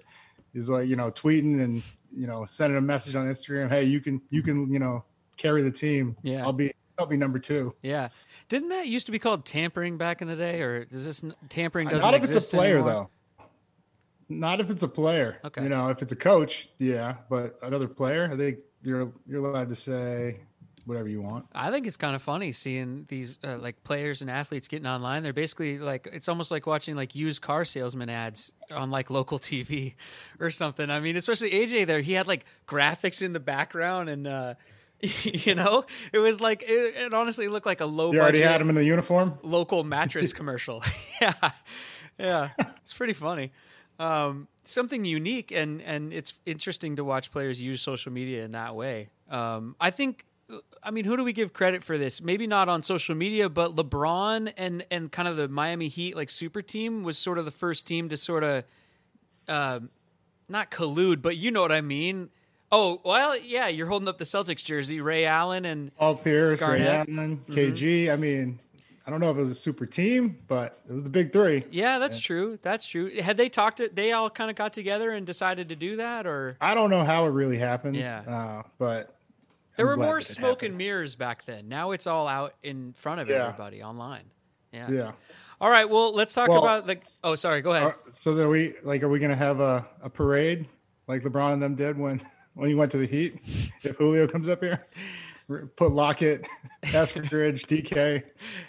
is 0.55 0.69
like 0.69 0.87
you 0.87 0.97
know 0.97 1.11
tweeting 1.11 1.63
and 1.63 1.83
you 2.11 2.27
know 2.27 2.45
sending 2.45 2.77
a 2.77 2.83
message 2.83 3.17
on 3.17 3.27
Instagram. 3.27 3.71
Hey, 3.71 3.85
you 3.85 4.01
can 4.01 4.21
you 4.29 4.43
can 4.43 4.71
you 4.71 4.79
know 4.79 5.03
carry 5.39 5.63
the 5.63 5.71
team. 5.71 6.15
Yeah. 6.23 6.45
I'll 6.45 6.53
be 6.53 6.73
I'll 6.99 7.07
be 7.07 7.17
number 7.17 7.39
two. 7.39 7.75
Yeah, 7.83 8.11
didn't 8.49 8.69
that 8.69 8.87
used 8.87 9.07
to 9.07 9.13
be 9.13 9.19
called 9.19 9.47
tampering 9.47 9.97
back 9.97 10.21
in 10.21 10.29
the 10.29 10.37
day, 10.37 10.61
or 10.61 10.85
does 10.85 11.07
this 11.07 11.25
tampering 11.49 11.89
doesn't 11.89 12.07
Not 12.07 12.15
if 12.15 12.31
it's 12.31 12.53
a 12.53 12.57
player, 12.57 12.77
anymore? 12.77 12.93
though. 12.93 13.11
Not 14.29 14.61
if 14.61 14.71
it's 14.71 14.83
a 14.83 14.89
player. 14.89 15.39
Okay. 15.45 15.63
You 15.63 15.69
know, 15.69 15.89
if 15.89 16.03
it's 16.03 16.13
a 16.13 16.17
coach, 16.17 16.69
yeah. 16.79 17.17
But 17.29 17.59
another 17.63 17.89
player, 17.89 18.29
I 18.33 18.37
think 18.37 18.59
you're 18.83 19.13
you're 19.27 19.45
allowed 19.45 19.69
to 19.69 19.77
say 19.77 20.41
whatever 20.85 21.09
you 21.09 21.23
want. 21.23 21.47
I 21.53 21.71
think 21.71 21.87
it's 21.87 21.97
kind 21.97 22.17
of 22.17 22.23
funny 22.23 22.51
seeing 22.51 23.05
these 23.09 23.39
uh, 23.45 23.57
like 23.59 23.85
players 23.85 24.21
and 24.21 24.31
athletes 24.31 24.67
getting 24.69 24.87
online. 24.87 25.23
They're 25.23 25.33
basically 25.33 25.79
like 25.79 26.09
it's 26.13 26.29
almost 26.29 26.51
like 26.51 26.67
watching 26.67 26.97
like 26.97 27.15
used 27.15 27.41
car 27.43 27.65
salesman 27.65 28.11
ads 28.11 28.53
on 28.75 28.91
like 28.91 29.09
local 29.11 29.39
TV 29.51 29.95
or 30.41 30.51
something. 30.51 30.91
I 30.91 31.01
mean, 31.01 31.17
especially 31.17 31.51
AJ 31.51 31.87
there, 31.87 32.01
he 32.01 32.15
had 32.15 32.27
like 32.27 32.45
graphics 32.67 33.23
in 33.23 33.33
the 33.33 33.41
background 33.41 34.09
and 34.09 34.27
uh 34.27 34.55
you 35.25 35.55
know, 35.57 35.85
it 36.13 36.19
was 36.19 36.41
like 36.41 36.63
it, 36.63 36.95
it 36.97 37.13
honestly 37.15 37.49
looked 37.49 37.67
like 37.67 37.81
a 37.81 37.87
low 37.87 38.13
You 38.13 38.21
already 38.21 38.41
had 38.41 38.61
him 38.61 38.69
in 38.69 38.77
the 38.77 38.85
uniform. 38.85 39.37
local 39.43 39.83
mattress 39.97 40.33
commercial. 40.33 40.83
yeah, 41.21 41.51
yeah, 42.19 42.51
it's 42.83 42.95
pretty 42.95 43.13
funny. 43.13 43.51
Um, 43.99 44.49
something 44.65 45.05
unique, 45.05 45.51
and 45.53 45.81
and 45.83 46.13
it's 46.13 46.35
interesting 46.47 46.97
to 46.97 47.05
watch 47.05 47.31
players 47.31 47.63
use 47.63 47.83
social 47.83 48.13
media 48.13 48.45
in 48.45 48.53
that 48.53 48.75
way. 48.75 49.09
Um, 49.31 49.77
I 49.81 49.91
think. 49.91 50.25
I 50.83 50.91
mean, 50.91 51.07
who 51.07 51.17
do 51.17 51.25
we 51.25 51.33
give 51.33 51.55
credit 51.55 51.83
for 51.83 51.97
this? 51.97 52.21
Maybe 52.21 52.47
not 52.47 52.69
on 52.69 52.83
social 52.83 53.15
media, 53.15 53.49
but 53.49 53.75
LeBron 53.75 54.53
and 54.59 54.85
and 54.91 55.11
kind 55.11 55.27
of 55.27 55.39
the 55.39 55.49
Miami 55.49 55.89
Heat 55.89 56.15
like 56.15 56.29
super 56.29 56.61
team 56.61 57.05
was 57.05 57.17
sort 57.17 57.39
of 57.39 57.47
the 57.47 57.51
first 57.51 57.87
team 57.87 58.11
to 58.11 58.19
sort 58.19 58.45
of, 58.45 58.65
um, 59.49 59.89
not 60.51 60.71
collude, 60.71 61.23
but 61.23 61.39
you 61.39 61.51
know 61.51 61.63
what 61.63 61.73
I 61.73 61.81
mean. 61.81 62.29
Oh 62.71 63.01
well, 63.03 63.39
yeah, 63.39 63.69
you're 63.69 63.87
holding 63.87 64.09
up 64.09 64.19
the 64.19 64.25
Celtics 64.25 64.63
jersey, 64.65 65.01
Ray 65.01 65.25
Allen 65.25 65.65
and 65.65 65.95
Paul 65.97 66.17
Pierce, 66.17 66.61
Ray 66.61 66.67
Garnett. 66.67 67.09
Allen, 67.09 67.41
KG. 67.49 68.13
I 68.13 68.17
mean, 68.17 68.59
I 69.07 69.11
don't 69.11 69.21
know 69.21 69.31
if 69.31 69.37
it 69.37 69.41
was 69.41 69.51
a 69.51 69.55
super 69.57 69.85
team, 69.87 70.39
but 70.47 70.79
it 70.89 70.93
was 70.93 71.03
the 71.03 71.11
big 71.11 71.33
three. 71.33 71.65
Yeah, 71.71 71.99
that's 71.99 72.21
true. 72.21 72.59
That's 72.63 72.87
true. 72.87 73.11
Had 73.21 73.37
they 73.37 73.49
talked 73.49 73.79
to 73.79 73.91
they 73.93 74.13
all 74.13 74.31
kind 74.31 74.49
of 74.51 74.57
got 74.57 74.73
together 74.73 75.11
and 75.11 75.27
decided 75.27 75.69
to 75.71 75.77
do 75.77 75.97
that 75.97 76.27
or 76.27 76.57
I 76.61 76.75
don't 76.75 76.91
know 76.91 77.05
how 77.05 77.27
it 77.27 77.31
really 77.31 77.59
happened. 77.59 77.97
Yeah. 77.97 78.21
uh, 78.21 78.63
but 78.79 79.15
there 79.77 79.91
I'm 79.91 79.99
were 79.99 80.05
more 80.05 80.19
that 80.21 80.25
smoke 80.27 80.63
and 80.63 80.79
mirrors 80.79 81.17
back 81.17 81.45
then. 81.47 81.69
Now 81.69 81.91
it's 81.91 82.07
all 82.07 82.29
out 82.29 82.55
in 82.63 82.93
front 82.93 83.21
of 83.21 83.29
Yeah. 83.29 83.47
everybody 83.49 83.83
online. 83.83 84.25
Yeah. 84.73 84.91
Yeah. 84.91 85.13
All 85.61 85.71
right, 85.71 85.89
well, 85.89 86.13
let's 86.15 86.35
talk 86.35 86.49
Well, 86.49 86.63
about 86.63 86.87
the. 86.87 86.99
Oh, 87.23 87.35
sorry. 87.37 87.61
Go 87.63 87.71
ahead. 87.73 87.85
Are- 87.85 87.99
so 88.13 88.35
then 88.35 88.49
we 88.49 88.75
like, 88.83 89.03
are 89.03 89.09
we 89.09 89.19
gonna 89.19 89.37
have 89.37 89.61
a, 89.61 89.87
a 90.03 90.11
parade 90.11 90.67
like 91.09 91.23
LeBron 91.23 91.53
and 91.55 91.63
them 91.63 91.75
did 91.75 91.99
when 91.99 92.21
when 92.55 92.69
he 92.69 92.75
went 92.75 92.91
to 92.93 92.99
the 92.99 93.07
Heat? 93.07 93.39
If 93.83 93.97
Julio 93.97 94.27
comes 94.29 94.49
up 94.49 94.61
here, 94.63 94.85
put 95.77 95.93
Lockett, 95.93 96.47
Eskridge, 96.85 97.67
DK, 97.67 98.23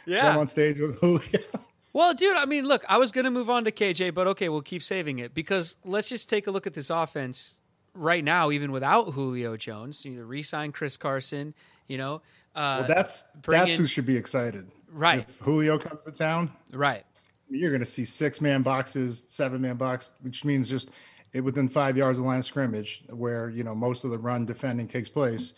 Yeah. 0.06 0.38
on 0.38 0.48
stage 0.48 0.80
with 0.80 1.00
Julio. 1.00 1.22
Well, 1.96 2.16
dude, 2.16 2.36
I 2.36 2.46
mean, 2.48 2.66
look, 2.66 2.84
I 2.90 2.98
was 2.98 3.12
going 3.12 3.25
to 3.25 3.30
move 3.30 3.52
on 3.52 3.66
to 3.66 3.72
KJ, 3.72 4.16
but 4.16 4.25
okay, 4.25 4.50
we'll 4.50 4.63
keep 4.63 4.82
saving 4.82 5.20
it 5.20 5.36
because 5.36 5.78
let's 5.86 6.10
just 6.10 6.28
take 6.28 6.48
a 6.48 6.52
look 6.52 6.66
at 6.66 6.74
this 6.74 6.90
offense 6.90 7.60
right 7.94 8.24
now, 8.24 8.50
even 8.50 8.72
without 8.72 9.12
Julio 9.12 9.56
Jones. 9.58 10.04
You 10.04 10.13
know, 10.13 10.24
re-sign 10.24 10.72
Chris 10.72 10.98
Carson. 10.98 11.54
You 11.88 12.00
know, 12.00 12.16
uh, 12.56 12.78
Well, 12.80 12.88
that's 12.88 13.25
that's 13.46 13.74
in- 13.74 13.78
who 13.78 13.86
should 13.86 14.08
be 14.08 14.18
excited. 14.18 14.72
Right. 14.92 15.20
If 15.30 15.38
Julio 15.38 15.78
comes 15.78 16.04
to 16.06 16.12
town, 16.12 16.52
right. 16.72 17.06
you're 17.48 17.70
going 17.70 17.80
to 17.80 17.86
see 17.86 18.06
six 18.06 18.42
man 18.42 18.63
boxes, 18.63 19.24
seven 19.28 19.62
man 19.62 19.75
box, 19.75 20.13
which 20.22 20.44
means 20.44 20.68
just 20.68 20.90
it, 21.34 21.42
within 21.42 21.70
five 21.70 21.96
yards 21.96 22.18
of 22.18 22.24
the 22.24 22.28
line 22.28 22.40
of 22.40 22.46
scrimmage, 22.46 23.04
where 23.12 23.50
you 23.50 23.63
know 23.63 23.75
most 23.75 24.04
of 24.04 24.10
the 24.10 24.18
run 24.18 24.48
defending 24.48 24.88
takes 24.88 25.10
place. 25.10 25.54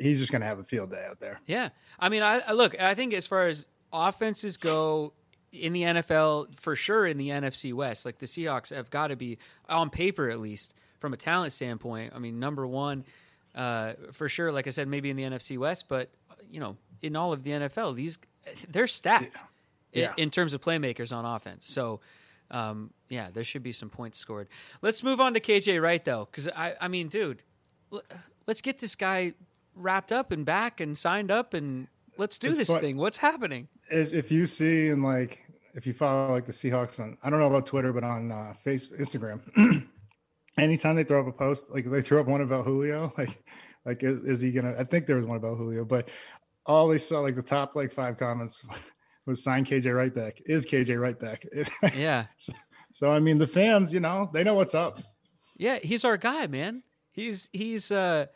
He's 0.00 0.18
just 0.18 0.30
going 0.32 0.40
to 0.42 0.46
have 0.46 0.58
a 0.58 0.64
field 0.64 0.90
day 0.90 1.04
out 1.08 1.18
there. 1.20 1.40
Yeah, 1.46 1.70
I 1.98 2.08
mean, 2.08 2.22
I 2.22 2.40
I- 2.46 2.52
look. 2.52 2.78
I 2.80 2.94
think 2.94 3.14
as 3.14 3.26
far 3.26 3.46
as 3.48 3.66
offenses 3.92 4.56
go 4.56 5.12
in 5.52 5.72
the 5.72 5.82
NFL, 5.82 6.54
for 6.60 6.76
sure 6.76 7.06
in 7.06 7.16
the 7.16 7.28
NFC 7.30 7.72
West, 7.72 8.04
like 8.04 8.18
the 8.18 8.26
Seahawks 8.26 8.74
have 8.74 8.90
got 8.90 9.08
to 9.08 9.16
be 9.16 9.38
on 9.68 9.88
paper 9.90 10.28
at 10.28 10.40
least 10.40 10.74
from 10.98 11.12
a 11.14 11.16
talent 11.16 11.52
standpoint. 11.52 12.12
I 12.14 12.18
mean, 12.18 12.38
number 12.38 12.66
one 12.66 13.04
uh, 13.54 13.94
for 14.12 14.28
sure. 14.28 14.52
Like 14.52 14.66
I 14.66 14.70
said, 14.70 14.88
maybe 14.88 15.08
in 15.10 15.16
the 15.16 15.22
NFC 15.24 15.56
West, 15.56 15.86
but 15.88 16.10
you 16.48 16.60
know, 16.60 16.76
in 17.00 17.16
all 17.16 17.32
of 17.32 17.42
the 17.44 17.50
NFL, 17.52 17.94
these 17.96 18.18
they're 18.68 18.86
stacked 18.86 19.38
in- 19.92 20.02
Yeah. 20.02 20.12
in, 20.18 20.28
terms 20.30 20.52
of 20.54 20.60
playmakers 20.60 21.14
on 21.16 21.24
offense. 21.24 21.66
So. 21.70 22.00
Um, 22.50 22.94
yeah, 23.10 23.28
there 23.30 23.44
should 23.44 23.62
be 23.62 23.74
some 23.74 23.90
points 23.90 24.16
scored. 24.18 24.48
Let's 24.80 25.02
move 25.02 25.20
on 25.20 25.34
to 25.34 25.40
KJ 25.40 25.82
Wright 25.82 26.02
though, 26.02 26.26
because 26.30 26.48
I, 26.48 26.74
I 26.80 26.88
mean, 26.88 27.08
dude, 27.08 27.42
l- 27.92 28.00
let's 28.46 28.62
get 28.62 28.78
this 28.78 28.94
guy 28.94 29.34
wrapped 29.78 30.12
up 30.12 30.32
and 30.32 30.44
back 30.44 30.80
and 30.80 30.96
signed 30.96 31.30
up 31.30 31.54
and 31.54 31.88
let's 32.16 32.38
do 32.38 32.48
It's 32.50 32.58
this 32.58 32.68
fun- 32.68 32.80
thing. 32.80 32.96
What's 32.96 33.18
happening? 33.18 33.68
If 33.90 34.30
you 34.30 34.46
see 34.46 34.88
and 34.88 35.02
like 35.02 35.44
if 35.74 35.86
you 35.86 35.92
follow 35.94 36.32
like 36.32 36.46
the 36.46 36.52
Seahawks 36.52 37.00
on 37.00 37.16
I 37.22 37.30
don't 37.30 37.38
know 37.40 37.46
about 37.46 37.66
Twitter, 37.66 37.92
but 37.92 38.04
on 38.04 38.30
uh, 38.32 38.54
Facebook, 38.66 39.00
Instagram, 39.00 39.86
anytime 40.58 40.96
they 40.96 41.04
throw 41.04 41.20
up 41.20 41.26
a 41.28 41.32
post, 41.32 41.70
like 41.72 41.88
they 41.88 42.02
threw 42.02 42.20
up 42.20 42.26
one 42.26 42.40
about 42.40 42.64
Julio, 42.64 43.12
like 43.18 43.42
like 43.84 44.02
is, 44.02 44.20
is 44.24 44.40
he 44.40 44.52
gonna? 44.52 44.74
I 44.78 44.84
think 44.84 45.06
there 45.06 45.16
was 45.16 45.26
one 45.26 45.36
about 45.36 45.56
Julio, 45.56 45.84
but 45.84 46.08
all 46.66 46.88
they 46.88 46.98
saw 46.98 47.20
like 47.20 47.36
the 47.36 47.42
top 47.42 47.74
like 47.76 47.92
five 47.92 48.18
comments 48.18 48.62
was 49.26 49.42
sign 49.42 49.64
KJ 49.64 49.94
Wright 49.94 50.14
back. 50.14 50.40
Is 50.46 50.66
KJ 50.66 51.00
Wright 51.00 51.18
back? 51.18 51.44
Yeah. 51.96 52.26
so, 52.36 52.52
so 52.92 53.10
I 53.12 53.20
mean 53.20 53.38
the 53.38 53.46
fans, 53.46 53.92
you 53.92 54.00
know, 54.00 54.30
they 54.32 54.44
know 54.44 54.54
what's 54.54 54.74
up. 54.74 54.98
Yeah, 55.56 55.78
he's 55.82 56.04
our 56.04 56.16
guy, 56.16 56.46
man. 56.46 56.82
He's 57.10 57.48
he's 57.52 57.90
uh 57.90 58.26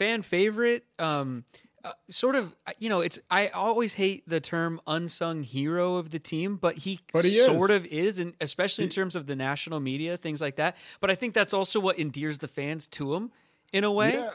fan 0.00 0.22
favorite. 0.22 0.84
Um 0.98 1.44
uh, 1.82 1.92
sort 2.10 2.36
of 2.36 2.54
you 2.78 2.88
know, 2.88 3.00
it's 3.00 3.18
I 3.30 3.48
always 3.48 3.94
hate 3.94 4.28
the 4.28 4.40
term 4.40 4.80
unsung 4.86 5.42
hero 5.42 5.96
of 5.96 6.10
the 6.10 6.18
team, 6.18 6.56
but 6.56 6.78
he, 6.78 7.00
But 7.12 7.24
he 7.24 7.38
is. 7.38 7.46
sort 7.46 7.70
of 7.70 7.86
is 7.86 8.18
and 8.18 8.34
especially 8.40 8.84
in 8.84 8.90
terms 8.90 9.16
of 9.16 9.26
the 9.26 9.36
national 9.36 9.80
media, 9.80 10.16
things 10.16 10.40
like 10.40 10.56
that. 10.56 10.76
But 11.00 11.10
I 11.10 11.14
think 11.14 11.34
that's 11.34 11.54
also 11.54 11.80
what 11.80 11.98
endears 11.98 12.38
the 12.38 12.48
fans 12.48 12.86
to 12.88 13.14
him 13.14 13.30
in 13.72 13.84
a 13.84 13.90
way. 13.90 14.12
Yeah. 14.14 14.30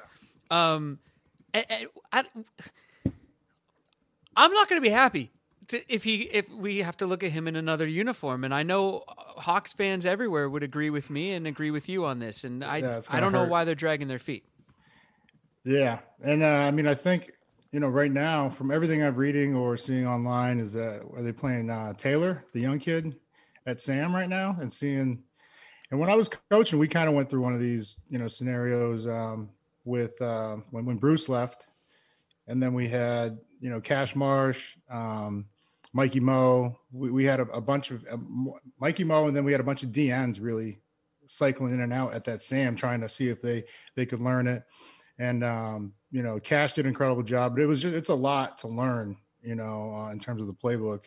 Um, 0.50 1.00
and, 1.54 1.66
and 1.70 1.88
I, 2.12 2.24
I'm 4.36 4.52
not 4.52 4.68
going 4.70 4.82
to 4.82 4.88
be 4.90 4.94
happy 4.94 5.32
to, 5.68 5.94
if 5.94 6.04
he 6.04 6.24
if 6.24 6.50
we 6.50 6.80
have 6.80 6.98
to 6.98 7.06
look 7.06 7.24
at 7.24 7.32
him 7.32 7.48
in 7.48 7.56
another 7.56 7.88
uniform. 7.88 8.44
And 8.44 8.54
I 8.54 8.64
know 8.64 9.04
uh, 9.08 9.42
Hawks 9.42 9.74
fans 9.74 10.06
everywhere 10.06 10.50
would 10.50 10.64
agree 10.64 10.90
with 10.90 11.10
me 11.10 11.32
and 11.34 11.48
agree 11.48 11.72
with 11.72 11.88
you 11.90 12.06
on 12.06 12.20
this. 12.20 12.44
And 12.44 12.64
I 12.64 12.78
Yeah, 12.78 13.02
I 13.10 13.20
don't 13.20 13.32
know 13.32 13.46
why 13.46 13.64
they're 13.66 13.76
dragging 13.76 14.08
their 14.08 14.20
feet. 14.20 14.46
Yeah, 15.66 15.98
and 16.24 16.44
uh, 16.44 16.46
I 16.46 16.72
mean, 16.72 16.88
I 16.88 16.94
think 16.94 17.32
you 17.72 17.80
know 17.80 17.88
right 17.88 18.12
now, 18.12 18.50
from 18.52 18.70
everything 18.70 19.04
I'm 19.04 19.16
reading 19.16 19.56
or 19.56 19.76
seeing 19.78 20.08
online, 20.08 20.60
is 20.60 20.74
that 20.74 21.02
are 21.14 21.24
they 21.24 21.32
playing 21.32 21.72
uh, 21.72 21.94
Taylor, 21.94 22.46
the 22.54 22.62
young 22.62 22.78
kid, 22.78 23.16
at 23.66 23.80
Sam 23.80 24.16
right 24.16 24.30
now, 24.30 24.56
and 24.62 24.72
seeing. 24.72 25.24
And 25.92 26.00
when 26.00 26.10
I 26.10 26.16
was 26.16 26.30
coaching, 26.52 26.80
we 26.80 26.88
kind 26.88 27.10
of 27.10 27.16
went 27.16 27.30
through 27.30 27.42
one 27.42 27.54
of 27.54 27.60
these, 27.60 27.98
you 28.10 28.18
know, 28.18 28.28
scenarios 28.28 29.08
um, 29.08 29.50
with 29.86 30.22
uh, 30.22 30.58
when 30.70 30.86
when 30.86 30.98
Bruce 30.98 31.28
left, 31.30 31.66
and 32.48 32.62
then 32.62 32.76
we 32.76 32.88
had 32.88 33.40
you 33.60 33.72
know 33.72 33.82
Cash 33.82 34.16
Marsh, 34.16 34.78
um, 34.92 35.46
Mikey 35.94 36.20
Moe. 36.20 36.78
We, 36.92 37.10
we 37.10 37.24
had 37.26 37.40
a, 37.40 37.48
a 37.48 37.62
bunch 37.62 37.90
of 37.90 38.06
uh, 38.12 38.18
Mikey 38.80 39.04
Moe, 39.04 39.28
and 39.28 39.36
then 39.36 39.44
we 39.44 39.52
had 39.52 39.62
a 39.62 39.66
bunch 39.66 39.82
of 39.82 39.90
DNs 39.90 40.38
really 40.40 40.80
cycling 41.26 41.74
in 41.74 41.82
and 41.82 41.92
out 41.92 42.14
at 42.14 42.24
that 42.26 42.44
Sam, 42.44 42.76
trying 42.76 43.02
to 43.02 43.10
see 43.10 43.30
if 43.30 43.42
they 43.42 43.64
they 43.96 44.06
could 44.06 44.20
learn 44.20 44.46
it 44.46 44.62
and 45.20 45.44
um, 45.44 45.94
you 46.12 46.24
know, 46.24 46.40
Cash 46.40 46.74
did 46.74 46.86
an 46.86 46.90
incredible 46.90 47.24
job. 47.24 47.56
But 47.56 47.64
it 47.64 47.68
was 47.68 47.82
just 47.82 47.96
it's 47.96 48.10
a 48.10 48.16
lot 48.16 48.58
to 48.60 48.68
learn, 48.68 49.18
you 49.42 49.56
know, 49.56 49.94
uh, 49.96 50.12
in 50.12 50.20
terms 50.20 50.42
of 50.42 50.48
the 50.48 50.54
playbook 50.54 51.02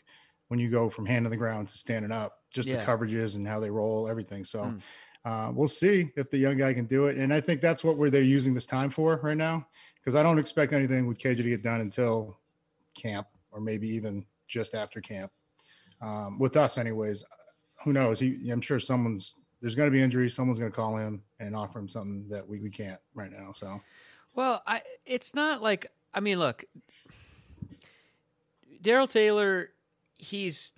when 0.49 0.59
you 0.59 0.71
go 0.71 0.89
from 0.89 1.05
hand 1.07 1.25
to 1.27 1.31
the 1.31 1.37
ground 1.37 1.69
to 1.69 1.77
standing 1.77 2.11
up, 2.11 2.43
just 2.53 2.69
Yeah. 2.69 2.77
the 2.77 2.87
coverages 2.87 3.35
and 3.35 3.47
how 3.47 3.61
they 3.61 3.71
roll, 3.71 4.09
everything. 4.09 4.45
So 4.45 4.61
Mm. 4.61 4.83
uh, 5.25 5.53
we'll 5.55 5.69
see 5.69 6.11
if 6.17 6.31
the 6.31 6.39
young 6.39 6.57
guy 6.57 6.73
can 6.73 6.87
do 6.87 7.07
it, 7.07 7.19
and 7.19 7.35
I 7.35 7.41
think 7.41 7.61
that's 7.61 7.85
what 7.85 7.99
we're 7.99 8.09
they're 8.11 8.23
using 8.23 8.55
this 8.55 8.67
time 8.67 8.89
for 8.91 9.17
right 9.23 9.37
now 9.37 9.67
because 9.97 10.15
I 10.15 10.23
don't 10.23 10.39
expect 10.39 10.73
anything 10.73 11.07
with 11.07 11.19
KJ 11.19 11.37
to 11.37 11.43
get 11.43 11.63
done 11.63 11.81
until 11.83 12.39
camp 12.95 13.27
or 13.51 13.61
maybe 13.61 13.89
even 13.89 14.25
just 14.47 14.75
after 14.75 15.01
camp. 15.01 15.31
Um, 16.01 16.39
with 16.39 16.57
us, 16.57 16.79
anyways, 16.79 17.25
who 17.85 17.93
knows? 17.93 18.19
He, 18.21 18.51
I'm 18.51 18.61
sure 18.61 18.81
someone's 18.81 19.35
there's 19.61 19.75
going 19.75 19.89
to 19.89 19.93
be 19.93 20.03
injuries. 20.03 20.35
Someone's 20.35 20.59
going 20.59 20.71
to 20.71 20.77
call 20.77 20.97
him 20.97 21.23
and 21.41 21.57
offer 21.57 21.79
him 21.79 21.89
something 21.89 22.27
that 22.31 22.47
we, 22.47 22.61
we 22.61 22.71
can't 22.71 23.01
right 23.15 23.31
now. 23.31 23.53
So. 23.57 23.81
Well, 24.35 24.63
I 24.67 24.83
it's 25.05 25.35
not 25.35 25.63
like 25.63 25.91
I 26.15 26.21
mean, 26.21 26.39
look, 26.39 26.65
Darrell 28.81 29.09
Taylor, 29.09 29.71
he's 30.15 30.73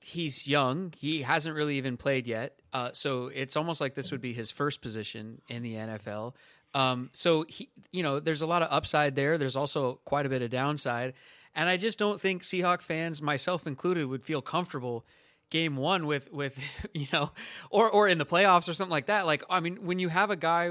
he's 0.00 0.46
young. 0.46 0.92
He 0.96 1.22
hasn't 1.22 1.54
really 1.56 1.78
even 1.78 1.96
played 1.96 2.26
yet, 2.26 2.58
uh, 2.72 2.90
so 2.92 3.28
it's 3.28 3.56
almost 3.56 3.80
like 3.80 3.94
this 3.94 4.10
would 4.10 4.20
be 4.20 4.32
his 4.32 4.50
first 4.50 4.82
position 4.82 5.40
in 5.48 5.62
the 5.62 5.74
NFL. 5.74 6.34
Um, 6.74 7.10
so 7.12 7.44
he, 7.48 7.68
you 7.90 8.02
know, 8.02 8.20
there's 8.20 8.42
a 8.42 8.46
lot 8.46 8.62
of 8.62 8.68
upside 8.70 9.14
there. 9.14 9.36
There's 9.38 9.56
also 9.56 10.00
quite 10.04 10.26
a 10.26 10.28
bit 10.28 10.42
of 10.42 10.50
downside, 10.50 11.14
and 11.54 11.68
I 11.68 11.76
just 11.76 11.98
don't 11.98 12.20
think 12.20 12.42
Seahawk 12.42 12.82
fans, 12.82 13.22
myself 13.22 13.66
included, 13.66 14.06
would 14.06 14.22
feel 14.22 14.42
comfortable 14.42 15.04
game 15.52 15.76
one 15.76 16.06
with 16.06 16.32
with 16.32 16.58
you 16.94 17.06
know 17.12 17.30
or 17.70 17.88
or 17.88 18.08
in 18.08 18.16
the 18.18 18.26
playoffs 18.26 18.68
or 18.68 18.72
something 18.74 18.90
like 18.90 19.06
that 19.06 19.26
like 19.26 19.44
i 19.50 19.60
mean 19.60 19.76
when 19.84 19.98
you 19.98 20.08
have 20.08 20.30
a 20.30 20.36
guy 20.36 20.70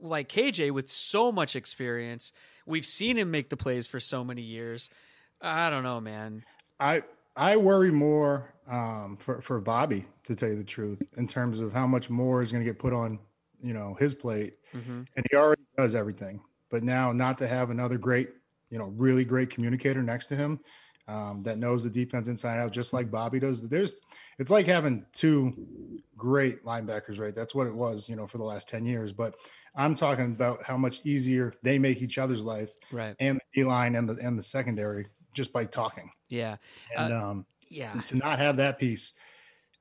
like 0.00 0.28
kj 0.28 0.70
with 0.72 0.90
so 0.92 1.30
much 1.32 1.54
experience 1.54 2.32
we've 2.66 2.84
seen 2.84 3.16
him 3.16 3.30
make 3.30 3.48
the 3.48 3.56
plays 3.56 3.86
for 3.86 4.00
so 4.00 4.24
many 4.24 4.42
years 4.42 4.90
i 5.40 5.70
don't 5.70 5.84
know 5.84 6.00
man 6.00 6.44
I 6.80 7.02
I 7.36 7.56
worry 7.56 7.90
more 7.92 8.52
um, 8.68 9.16
for 9.20 9.40
for 9.40 9.60
Bobby 9.60 10.04
to 10.24 10.34
tell 10.34 10.48
you 10.48 10.56
the 10.56 10.64
truth 10.64 11.00
in 11.16 11.26
terms 11.28 11.60
of 11.60 11.72
how 11.72 11.86
much 11.86 12.10
more 12.10 12.42
is 12.42 12.50
going 12.52 12.64
to 12.64 12.68
get 12.70 12.78
put 12.78 12.92
on 12.92 13.18
you 13.62 13.72
know 13.72 13.96
his 13.98 14.14
plate, 14.14 14.54
Mm-hmm. 14.76 15.02
and 15.16 15.26
he 15.30 15.36
already 15.36 15.62
does 15.76 15.94
everything. 15.94 16.40
But 16.70 16.82
now 16.82 17.12
not 17.12 17.38
to 17.38 17.48
have 17.48 17.70
another 17.70 17.98
great 17.98 18.28
you 18.70 18.78
know 18.78 18.86
really 18.96 19.24
great 19.24 19.50
communicator 19.50 20.02
next 20.02 20.26
to 20.26 20.36
him 20.36 20.60
um, 21.08 21.42
that 21.42 21.58
knows 21.58 21.82
the 21.82 21.90
defense 21.90 22.28
inside 22.28 22.58
out 22.60 22.70
just 22.72 22.92
like 22.92 23.10
Bobby 23.10 23.40
does. 23.40 23.62
There's 23.68 23.92
it's 24.38 24.50
like 24.50 24.66
having 24.66 25.04
two 25.12 25.52
great 26.16 26.64
linebackers, 26.64 27.18
right? 27.18 27.34
That's 27.34 27.54
what 27.54 27.66
it 27.66 27.74
was, 27.74 28.08
you 28.08 28.14
know, 28.14 28.26
for 28.26 28.38
the 28.38 28.44
last 28.44 28.68
ten 28.68 28.84
years. 28.86 29.12
But 29.12 29.34
I'm 29.74 29.94
talking 29.94 30.26
about 30.26 30.62
how 30.64 30.76
much 30.76 31.00
easier 31.04 31.54
they 31.62 31.78
make 31.78 32.02
each 32.02 32.18
other's 32.18 32.42
life 32.44 32.70
right 32.92 33.16
and 33.20 33.38
the 33.38 33.60
D 33.62 33.64
line 33.64 33.94
and 33.96 34.08
the 34.08 34.14
and 34.14 34.38
the 34.38 34.42
secondary 34.42 35.06
just 35.34 35.52
by 35.52 35.64
talking. 35.64 36.10
yeah 36.28 36.56
And 36.96 37.12
Uh, 37.12 37.28
um, 37.30 37.46
yeah 37.68 38.00
to 38.08 38.16
not 38.16 38.38
have 38.38 38.56
that 38.58 38.78
piece, 38.78 39.12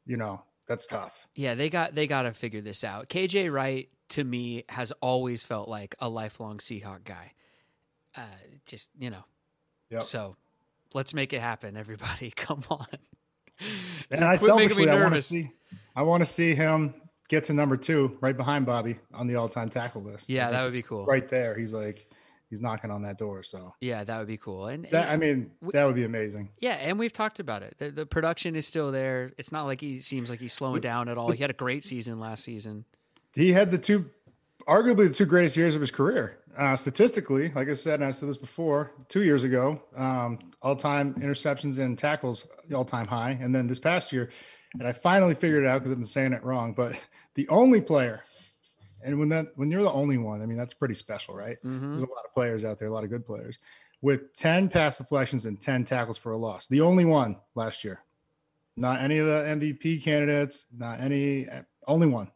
you 0.06 0.18
know, 0.18 0.42
that's 0.68 0.88
tough. 0.88 1.28
yeah 1.36 1.56
they 1.56 1.70
got 1.70 1.94
they 1.96 2.08
got 2.08 2.24
to 2.24 2.34
figure 2.34 2.62
this 2.62 2.84
out 2.84 3.10
kj 3.10 3.52
wright 3.52 3.90
to 4.10 4.24
me 4.24 4.64
has 4.70 4.92
always 5.02 5.44
felt 5.44 5.68
like 5.70 5.96
a 6.00 6.08
lifelong 6.10 6.58
seahawk 6.60 7.04
guy 7.06 7.34
uh 8.16 8.22
just 8.66 8.90
you 9.00 9.10
know 9.10 9.24
Yep. 9.90 10.04
so 10.04 10.36
let's 10.94 11.14
make 11.14 11.34
it 11.34 11.40
happen 11.42 11.76
everybody 11.78 12.32
come 12.36 12.64
on 12.70 12.88
And 14.12 14.24
I 14.24 14.38
Quit 14.38 14.56
making 14.56 14.78
me 14.78 14.86
selfishly, 14.86 14.90
I 14.90 15.02
want 15.04 15.16
to 15.16 15.22
see, 15.22 15.52
I 15.96 16.02
want 16.04 16.22
to 16.22 16.26
see 16.26 16.56
him 16.56 16.94
get 17.30 17.44
to 17.46 17.54
number 17.54 17.76
two, 17.76 18.18
right 18.22 18.38
behind 18.38 18.66
Bobby 18.66 19.00
on 19.14 19.28
the 19.28 19.36
all-time 19.36 19.70
tackle 19.70 20.02
list. 20.04 20.30
yeah 20.30 20.50
that 20.52 20.64
would 20.64 20.74
be 20.74 20.82
cool 20.84 21.06
right 21.06 21.28
there. 21.28 21.58
He's 21.58 21.74
like, 21.74 22.08
he's 22.50 22.62
knocking 22.62 22.92
on 22.92 23.02
that 23.02 23.18
door. 23.18 23.44
So 23.44 23.74
yeah 23.82 24.04
that 24.04 24.18
would 24.20 24.28
be 24.28 24.38
cool 24.38 24.68
and 24.68 24.86
that, 24.92 25.10
I 25.10 25.18
mean, 25.18 25.52
that 25.74 25.84
would 25.86 25.96
be 25.96 26.06
amazing. 26.06 26.50
Yeah, 26.60 26.74
and 26.76 26.98
we've 27.00 27.12
talked 27.12 27.40
about 27.40 27.64
it. 27.64 27.76
The, 27.80 27.92
the 27.92 28.06
production 28.06 28.56
is 28.56 28.66
still 28.66 28.92
there. 28.92 29.34
It's 29.38 29.52
not 29.52 29.66
like 29.66 29.82
he 29.82 30.00
seems 30.02 30.30
like 30.30 30.40
he's 30.40 30.54
slowing 30.54 30.82
down 30.82 31.10
at 31.10 31.18
all. 31.18 31.32
He 31.32 31.42
had 31.42 31.50
a 31.50 31.54
great 31.54 31.84
season 31.84 32.20
last 32.20 32.44
season. 32.44 32.86
He 33.34 33.52
had 33.54 33.72
the 33.72 33.78
two, 33.78 34.10
arguably 34.68 35.08
the 35.10 35.14
two 35.14 35.26
greatest 35.26 35.58
years 35.58 35.76
of 35.76 35.82
his 35.82 35.92
career. 35.92 36.38
Uh, 36.58 36.76
statistically, 36.76 37.52
like 37.54 37.70
I 37.70 37.74
said, 37.74 37.96
and 38.00 38.06
I 38.06 38.12
said 38.12 38.30
this 38.30 38.38
before, 38.38 38.92
two 39.10 39.22
years 39.22 39.44
ago, 39.44 39.80
um, 39.96 40.40
all 40.62 40.76
time 40.76 41.14
interceptions 41.16 41.80
and 41.80 41.98
tackles, 41.98 42.48
all 42.74 42.86
time 42.86 43.08
high. 43.08 43.38
And 43.42 43.54
then 43.54 43.68
this 43.68 43.80
past 43.80 44.12
year, 44.12 44.32
and 44.74 44.88
I 44.88 44.92
finally 44.92 45.36
figured 45.36 45.64
it 45.64 45.68
out 45.68 45.80
because 45.80 45.92
I've 45.92 45.98
been 45.98 46.08
saying 46.08 46.34
it 46.34 46.44
wrong, 46.44 46.74
but 46.74 47.00
the 47.36 47.48
only 47.50 47.82
player, 47.82 48.24
and 49.04 49.20
when 49.20 49.30
that 49.30 49.48
when 49.56 49.70
you're 49.72 49.84
the 49.84 49.92
only 49.92 50.18
one, 50.18 50.42
I 50.42 50.46
mean 50.46 50.58
that's 50.58 50.74
pretty 50.74 50.96
special, 50.96 51.36
right? 51.36 51.58
Mm-hmm. 51.64 51.92
There's 51.92 52.04
a 52.04 52.10
lot 52.10 52.26
of 52.26 52.34
players 52.34 52.66
out 52.66 52.80
there, 52.80 52.88
a 52.88 52.92
lot 52.92 53.04
of 53.04 53.10
good 53.10 53.26
players, 53.26 53.60
with 54.02 54.36
10 54.36 54.70
pass 54.70 54.98
deflections 54.98 55.46
and 55.46 55.62
10 55.62 55.86
tackles 55.86 56.18
for 56.18 56.32
a 56.32 56.38
loss. 56.38 56.68
The 56.68 56.82
only 56.82 57.06
one 57.06 57.38
last 57.56 57.84
year. 57.84 58.02
Not 58.80 59.02
any 59.02 59.18
of 59.18 59.26
the 59.26 59.32
MVP 59.32 60.04
candidates, 60.04 60.68
not 60.76 61.00
any 61.00 61.48
only 61.88 62.08
one. 62.08 62.30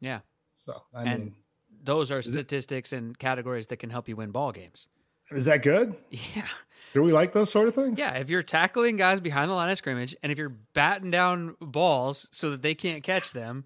Yeah. 0.00 0.20
So 0.56 0.82
I 0.94 1.04
and 1.04 1.24
mean 1.24 1.34
those 1.82 2.10
are 2.10 2.20
statistics 2.22 2.92
and 2.92 3.18
categories 3.18 3.68
that 3.68 3.78
can 3.78 3.90
help 3.90 4.08
you 4.08 4.16
win 4.16 4.30
ball 4.30 4.52
games. 4.52 4.88
Is 5.30 5.44
that 5.46 5.62
good? 5.62 5.94
Yeah. 6.10 6.46
Do 6.92 7.02
we 7.02 7.12
like 7.12 7.34
those 7.34 7.50
sort 7.50 7.68
of 7.68 7.74
things? 7.74 7.98
Yeah, 7.98 8.14
if 8.14 8.30
you're 8.30 8.42
tackling 8.42 8.96
guys 8.96 9.20
behind 9.20 9.50
the 9.50 9.54
line 9.54 9.68
of 9.68 9.76
scrimmage 9.76 10.16
and 10.22 10.32
if 10.32 10.38
you're 10.38 10.54
batting 10.72 11.10
down 11.10 11.54
balls 11.60 12.26
so 12.32 12.50
that 12.52 12.62
they 12.62 12.74
can't 12.74 13.02
catch 13.02 13.34
them, 13.34 13.64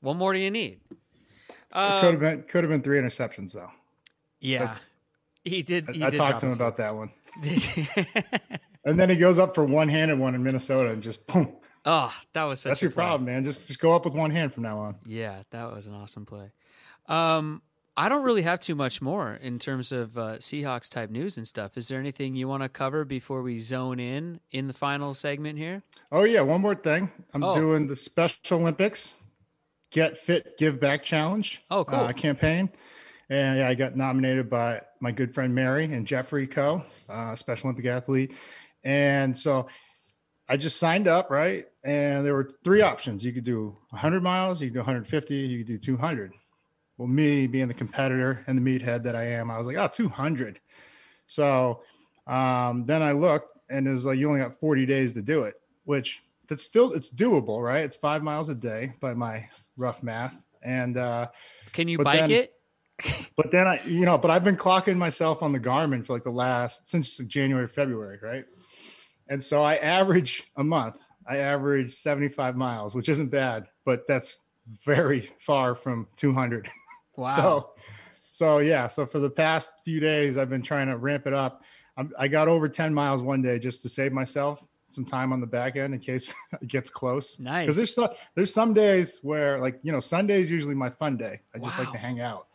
what 0.00 0.14
more 0.14 0.32
do 0.32 0.38
you 0.38 0.52
need? 0.52 0.78
Um, 1.72 2.00
could 2.00 2.10
have 2.12 2.20
been 2.20 2.42
could 2.44 2.62
have 2.64 2.70
been 2.70 2.82
three 2.82 3.00
interceptions 3.00 3.52
though. 3.54 3.70
yeah. 4.40 4.76
He 5.44 5.62
did. 5.62 5.88
He 5.90 6.02
I 6.04 6.10
did 6.10 6.16
talked 6.16 6.40
to 6.40 6.46
him 6.46 6.52
about 6.52 6.76
that 6.76 6.94
one. 6.94 7.10
And 8.84 8.98
then 8.98 9.10
he 9.10 9.16
goes 9.16 9.38
up 9.38 9.54
for 9.54 9.64
one 9.64 9.88
handed 9.88 10.18
one 10.18 10.34
in 10.34 10.42
Minnesota 10.42 10.90
and 10.90 11.02
just 11.02 11.26
boom. 11.26 11.52
oh, 11.84 12.14
that 12.32 12.44
was 12.44 12.60
such 12.60 12.70
That's 12.70 12.82
a 12.82 12.84
your 12.86 12.92
play. 12.92 13.02
problem, 13.04 13.24
man. 13.26 13.44
Just 13.44 13.66
just 13.66 13.80
go 13.80 13.94
up 13.94 14.04
with 14.04 14.14
one 14.14 14.30
hand 14.30 14.54
from 14.54 14.62
now 14.62 14.78
on. 14.78 14.94
Yeah, 15.04 15.42
that 15.50 15.72
was 15.74 15.86
an 15.86 15.94
awesome 15.94 16.24
play. 16.24 16.52
Um, 17.06 17.60
I 17.98 18.08
don't 18.08 18.22
really 18.22 18.42
have 18.42 18.60
too 18.60 18.76
much 18.76 19.02
more 19.02 19.34
in 19.34 19.58
terms 19.58 19.90
of 19.90 20.16
uh, 20.16 20.36
Seahawks 20.38 20.88
type 20.88 21.10
news 21.10 21.36
and 21.36 21.48
stuff. 21.48 21.76
Is 21.76 21.88
there 21.88 21.98
anything 21.98 22.36
you 22.36 22.46
want 22.46 22.62
to 22.62 22.68
cover 22.68 23.04
before 23.04 23.42
we 23.42 23.58
zone 23.58 23.98
in 23.98 24.38
in 24.52 24.68
the 24.68 24.72
final 24.72 25.14
segment 25.14 25.58
here? 25.58 25.82
Oh 26.12 26.22
yeah, 26.22 26.42
one 26.42 26.60
more 26.60 26.76
thing. 26.76 27.10
I'm 27.34 27.42
Oh. 27.42 27.54
doing 27.56 27.88
the 27.88 27.96
Special 27.96 28.60
Olympics 28.60 29.16
Get 29.90 30.16
Fit 30.16 30.56
Give 30.58 30.78
Back 30.78 31.02
Challenge. 31.02 31.60
Oh, 31.72 31.84
cool. 31.84 31.98
uh, 31.98 32.12
campaign. 32.12 32.70
And 33.30 33.58
yeah, 33.58 33.68
I 33.68 33.74
got 33.74 33.96
nominated 33.96 34.48
by 34.48 34.80
my 35.00 35.10
good 35.10 35.34
friend 35.34 35.52
Mary 35.52 35.84
and 35.86 36.06
Jeffrey 36.06 36.46
Coe, 36.46 36.84
uh, 37.08 37.34
Special 37.34 37.66
Olympic 37.66 37.86
athlete. 37.86 38.32
And 38.84 39.36
so 39.36 39.66
I 40.48 40.56
just 40.56 40.76
signed 40.78 41.08
up, 41.08 41.30
right? 41.30 41.66
And 41.84 42.24
there 42.24 42.32
were 42.34 42.48
three 42.62 42.80
options. 42.80 43.24
You 43.24 43.32
could 43.32 43.44
do 43.44 43.76
100 43.90 44.22
miles, 44.22 44.60
you 44.60 44.68
could 44.68 44.74
do 44.74 44.78
150, 44.80 45.34
you 45.34 45.58
could 45.58 45.66
do 45.66 45.78
200. 45.78 46.32
Well, 46.98 47.06
me 47.06 47.46
being 47.46 47.68
the 47.68 47.74
competitor 47.74 48.44
and 48.48 48.58
the 48.58 48.62
meathead 48.62 49.04
that 49.04 49.14
I 49.14 49.28
am, 49.28 49.50
I 49.50 49.56
was 49.56 49.68
like, 49.68 49.76
oh, 49.76 49.86
200. 49.86 50.60
So 51.26 51.82
um, 52.26 52.84
then 52.86 53.02
I 53.02 53.12
looked 53.12 53.56
and 53.70 53.86
it 53.86 53.90
was 53.90 54.04
like, 54.04 54.18
you 54.18 54.28
only 54.28 54.40
got 54.40 54.58
40 54.58 54.84
days 54.84 55.12
to 55.14 55.22
do 55.22 55.44
it, 55.44 55.54
which 55.84 56.22
that's 56.48 56.64
still, 56.64 56.92
it's 56.92 57.12
doable, 57.12 57.62
right? 57.62 57.84
It's 57.84 57.94
five 57.94 58.24
miles 58.24 58.48
a 58.48 58.54
day 58.54 58.94
by 59.00 59.14
my 59.14 59.48
rough 59.76 60.02
math. 60.02 60.34
And, 60.62 60.96
uh, 60.96 61.28
Can 61.72 61.86
you 61.86 61.98
bike 61.98 62.20
then- 62.20 62.30
it? 62.32 62.54
but 63.36 63.52
then 63.52 63.68
I, 63.68 63.80
you 63.84 64.04
know, 64.04 64.18
but 64.18 64.32
I've 64.32 64.42
been 64.42 64.56
clocking 64.56 64.96
myself 64.96 65.40
on 65.40 65.52
the 65.52 65.60
Garmin 65.60 66.04
for 66.04 66.14
like 66.14 66.24
the 66.24 66.30
last 66.30 66.88
since 66.88 67.16
January, 67.18 67.68
February, 67.68 68.18
right? 68.20 68.44
And 69.28 69.40
so 69.40 69.62
I 69.62 69.76
average 69.76 70.42
a 70.56 70.64
month. 70.64 71.00
I 71.24 71.36
average 71.36 71.94
75 71.94 72.56
miles, 72.56 72.96
which 72.96 73.08
isn't 73.08 73.28
bad, 73.28 73.68
but 73.84 74.02
that's 74.08 74.38
very 74.84 75.30
far 75.38 75.76
from 75.76 76.08
200. 76.16 76.68
Wow. 77.18 77.36
So, 77.36 77.70
so 78.30 78.58
yeah. 78.58 78.88
So 78.88 79.04
for 79.04 79.18
the 79.18 79.28
past 79.28 79.72
few 79.84 80.00
days, 80.00 80.38
I've 80.38 80.48
been 80.48 80.62
trying 80.62 80.86
to 80.86 80.96
ramp 80.96 81.26
it 81.26 81.34
up. 81.34 81.62
I'm, 81.96 82.12
I 82.18 82.28
got 82.28 82.46
over 82.46 82.68
10 82.68 82.94
miles 82.94 83.22
one 83.22 83.42
day 83.42 83.58
just 83.58 83.82
to 83.82 83.88
save 83.88 84.12
myself 84.12 84.64
some 84.86 85.04
time 85.04 85.32
on 85.32 85.40
the 85.40 85.46
back 85.46 85.76
end 85.76 85.92
in 85.92 86.00
case 86.00 86.32
it 86.62 86.68
gets 86.68 86.88
close. 86.88 87.38
Nice. 87.38 87.66
Because 87.66 87.76
there's 87.76 87.94
so, 87.94 88.14
there's 88.36 88.54
some 88.54 88.72
days 88.72 89.18
where 89.22 89.58
like 89.58 89.80
you 89.82 89.92
know 89.92 90.00
Sunday's 90.00 90.48
usually 90.50 90.74
my 90.74 90.88
fun 90.88 91.16
day. 91.16 91.40
I 91.54 91.58
just 91.58 91.78
like 91.78 91.92
to 91.92 91.98
hang 91.98 92.20
out. 92.20 92.46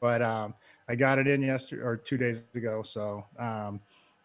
But 0.00 0.22
um, 0.22 0.54
I 0.88 0.96
got 0.96 1.18
it 1.18 1.26
in 1.26 1.42
yesterday 1.42 1.82
or 1.82 1.96
two 1.96 2.16
days 2.16 2.42
ago. 2.54 2.82
So 2.82 3.24
um, 3.38 3.80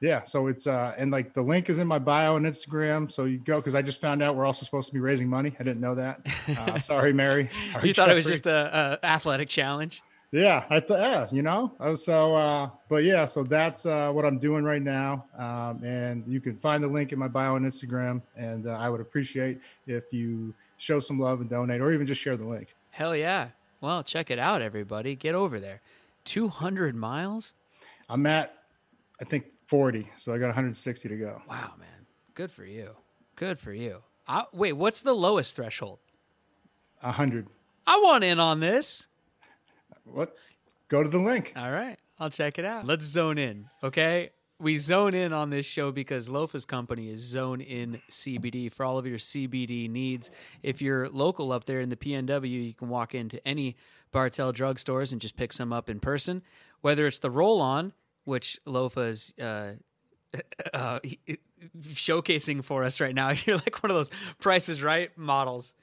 yeah. 0.06 0.24
So 0.24 0.48
it's 0.48 0.68
uh, 0.68 0.94
and 0.98 1.12
like 1.12 1.34
the 1.34 1.42
link 1.42 1.70
is 1.70 1.80
in 1.80 1.88
my 1.88 2.00
bio 2.00 2.36
on 2.36 2.44
Instagram. 2.44 3.12
So 3.12 3.26
you 3.26 3.40
go 3.40 3.58
because 3.58 3.76
I 3.76 3.82
just 3.82 4.00
found 4.00 4.22
out 4.22 4.36
we're 4.36 4.46
also 4.46 4.64
supposed 4.64 4.88
to 4.88 4.94
be 4.94 5.00
raising 5.00 5.28
money. 5.28 5.54
I 5.60 5.64
didn't 5.64 5.82
know 5.82 5.96
that. 5.96 6.22
Uh, 6.48 6.78
sorry, 6.92 7.12
Mary. 7.12 7.50
Sorry, 7.64 7.88
you 7.88 7.94
thought 7.94 8.10
it 8.10 8.16
was 8.16 8.26
just 8.26 8.46
a, 8.46 9.00
a 9.02 9.06
athletic 9.06 9.50
challenge? 9.50 10.04
Yeah, 10.32 10.66
I 10.70 10.82
thought, 10.82 11.00
yeah, 11.00 11.28
you 11.32 11.42
know. 11.42 11.72
Uh, 11.80 11.96
So, 11.96 12.36
uh, 12.36 12.70
but 12.90 13.04
yeah, 13.04 13.26
so 13.26 13.44
that's 13.44 13.86
uh, 13.86 14.12
what 14.12 14.26
I'm 14.26 14.38
doing 14.38 14.64
right 14.66 14.82
now, 14.82 15.26
um, 15.38 15.82
and 15.84 16.24
you 16.28 16.42
can 16.42 16.58
find 16.58 16.84
the 16.84 16.88
link 16.88 17.14
in 17.14 17.20
my 17.20 17.30
bio 17.30 17.56
on 17.56 17.64
Instagram. 17.64 18.22
And 18.36 18.68
uh, 18.68 18.72
I 18.72 18.90
would 18.90 19.00
appreciate 19.02 19.62
if 19.88 20.12
you 20.12 20.54
show 20.78 21.00
some 21.00 21.20
love 21.20 21.42
and 21.42 21.50
donate, 21.50 21.80
or 21.80 21.94
even 21.94 22.06
just 22.06 22.22
share 22.22 22.36
the 22.36 22.46
link. 22.46 22.76
Hell 22.92 23.16
yeah. 23.16 23.50
Well, 23.80 24.04
check 24.04 24.30
it 24.30 24.40
out, 24.40 24.62
everybody. 24.62 25.16
Get 25.16 25.36
over 25.36 25.60
there. 25.60 25.82
200 26.26 26.96
miles? 26.96 27.54
I'm 28.10 28.26
at, 28.26 28.56
I 29.22 29.26
think 29.26 29.46
40, 29.68 30.10
so 30.18 30.34
I 30.34 30.38
got 30.38 30.48
160 30.48 31.10
to 31.10 31.18
go. 31.18 31.42
Wow, 31.50 31.74
man. 31.80 32.06
Good 32.34 32.52
for 32.52 32.66
you. 32.66 32.92
Good 33.36 33.60
for 33.60 33.74
you. 33.74 34.04
I, 34.28 34.46
wait, 34.54 34.74
what's 34.74 35.02
the 35.02 35.14
lowest 35.14 35.56
threshold? 35.56 36.00
100. 37.02 37.48
I 37.88 37.98
want 37.98 38.24
in 38.24 38.40
on 38.40 38.60
this. 38.60 39.08
What? 40.04 40.36
Go 40.88 41.04
to 41.04 41.10
the 41.10 41.20
link. 41.20 41.54
All 41.56 41.72
right, 41.72 41.98
I'll 42.20 42.30
check 42.30 42.60
it 42.60 42.66
out. 42.66 42.86
Let's 42.86 43.06
zone 43.06 43.38
in, 43.38 43.70
okay? 43.84 44.32
We 44.58 44.78
zone 44.78 45.14
in 45.14 45.34
on 45.34 45.50
this 45.50 45.66
show 45.66 45.92
because 45.92 46.30
Lofa's 46.30 46.64
company 46.64 47.10
is 47.10 47.20
Zone 47.20 47.60
In 47.60 48.02
CBD 48.10 48.72
for 48.72 48.86
all 48.86 48.98
of 48.98 49.06
your 49.06 49.18
CBD 49.18 49.90
needs. 49.90 50.32
If 50.64 50.82
you're 50.82 51.10
local 51.10 51.52
up 51.52 51.66
there 51.66 51.82
in 51.82 51.90
the 51.90 51.98
PNW, 51.98 52.68
you 52.68 52.74
can 52.74 52.88
walk 52.88 53.14
into 53.14 53.46
any 53.46 53.76
Bartell 54.12 54.54
drugstores 54.54 55.12
and 55.12 55.20
just 55.20 55.36
pick 55.36 55.52
some 55.52 55.74
up 55.74 55.90
in 55.90 56.00
person. 56.00 56.42
Whether 56.80 57.06
it's 57.06 57.20
the 57.20 57.30
roll 57.30 57.60
on, 57.60 57.92
which 58.26 58.60
Lofa 58.68 59.08
is 59.10 59.34
uh, 59.42 59.74
uh, 60.74 61.00
showcasing 61.82 62.64
for 62.64 62.84
us 62.84 63.00
right 63.00 63.16
now, 63.16 63.30
you're 63.46 63.58
like 63.58 63.82
one 63.82 63.90
of 63.92 63.96
those 63.96 64.12
Prices 64.40 64.84
Right 64.84 65.16
models 65.18 65.76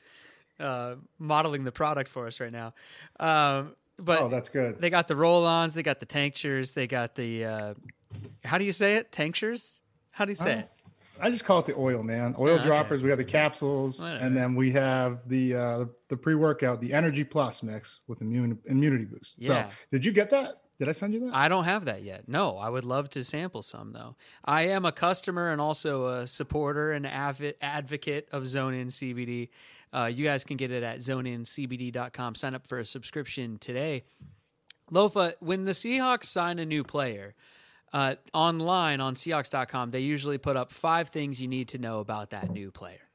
uh, 0.61 0.97
modeling 1.19 1.65
the 1.65 1.73
product 1.73 2.09
for 2.09 2.27
us 2.27 2.41
right 2.41 2.53
now. 2.53 2.75
Um, 3.19 3.75
but 3.99 4.21
Oh, 4.23 4.29
that's 4.29 4.49
good. 4.49 4.81
they 4.81 4.91
got 4.91 5.09
the 5.09 5.17
roll-ons, 5.17 5.75
they 5.75 5.83
got 5.83 6.01
the 6.01 6.07
tanctures, 6.07 6.73
they 6.73 6.87
got 6.87 7.15
the 7.15 7.45
uh, 7.45 7.75
how 8.45 8.59
do 8.59 8.65
you 8.65 8.73
say 8.73 8.97
it? 8.97 9.11
Tanctures? 9.13 9.83
How 10.11 10.25
do 10.25 10.31
you 10.33 10.37
say 10.37 10.57
Oh, 10.57 10.59
it? 10.59 10.69
I 11.21 11.31
just 11.31 11.45
call 11.45 11.61
it 11.61 11.67
the 11.67 11.77
oil, 11.77 12.03
man. 12.03 12.35
Oil 12.39 12.55
okay. 12.57 12.65
droppers. 12.65 13.03
We 13.03 13.09
got 13.09 13.19
the 13.19 13.25
capsules, 13.25 14.01
Whatever. 14.01 14.25
and 14.25 14.37
then 14.37 14.55
we 14.57 14.73
have 14.73 15.21
the 15.29 15.55
uh, 15.55 15.85
the 16.09 16.17
pre 16.17 16.35
workout, 16.35 16.81
the 16.81 16.93
Energy 16.93 17.23
Plus 17.23 17.63
mix 17.63 18.01
with 18.09 18.21
immune 18.23 18.59
immunity 18.67 19.05
boost. 19.05 19.37
Yeah. 19.39 19.69
So, 19.69 19.75
did 19.93 20.05
you 20.05 20.11
get 20.11 20.31
that? 20.31 20.62
Did 20.79 20.89
I 20.89 20.93
send 20.93 21.15
you 21.15 21.21
that? 21.21 21.35
I 21.35 21.49
don't 21.49 21.65
have 21.65 21.85
that 21.85 22.03
yet. 22.03 22.29
No, 22.29 22.57
I 22.57 22.69
would 22.69 22.85
love 22.85 23.09
to 23.11 23.23
sample 23.23 23.63
some 23.63 23.93
though. 23.93 24.17
I 24.45 24.63
am 24.63 24.85
a 24.85 24.93
customer 24.93 25.51
and 25.51 25.61
also 25.61 26.07
a 26.07 26.27
supporter 26.27 26.93
and 26.93 27.07
advocate 27.07 28.29
of 28.33 28.47
Zone 28.47 28.75
In 28.75 28.89
CBD. 28.89 29.49
Uh, 29.93 30.07
you 30.13 30.25
guys 30.25 30.43
can 30.45 30.57
get 30.57 30.71
it 30.71 30.83
at 30.83 30.99
zoneincbd.com. 30.99 32.35
Sign 32.35 32.55
up 32.55 32.67
for 32.67 32.79
a 32.79 32.87
subscription 32.87 33.59
today. 33.59 34.05
Lofa, 34.91 35.35
when 35.41 35.65
the 35.65 35.73
Seahawks 35.73 36.25
sign 36.25 36.59
a 36.59 36.67
new 36.67 36.83
player 36.83 37.35
uh, 37.93 38.17
online 38.33 39.01
on 39.01 39.15
Seahawks.com, 39.15 39.91
they 39.91 40.01
usually 40.01 40.39
put 40.39 40.57
up 40.57 40.73
five 40.73 41.09
things 41.09 41.41
you 41.41 41.49
need 41.49 41.69
to 41.69 41.79
know 41.79 42.01
about 42.01 42.31
that 42.31 42.51
new 42.51 42.71
player, 42.71 43.09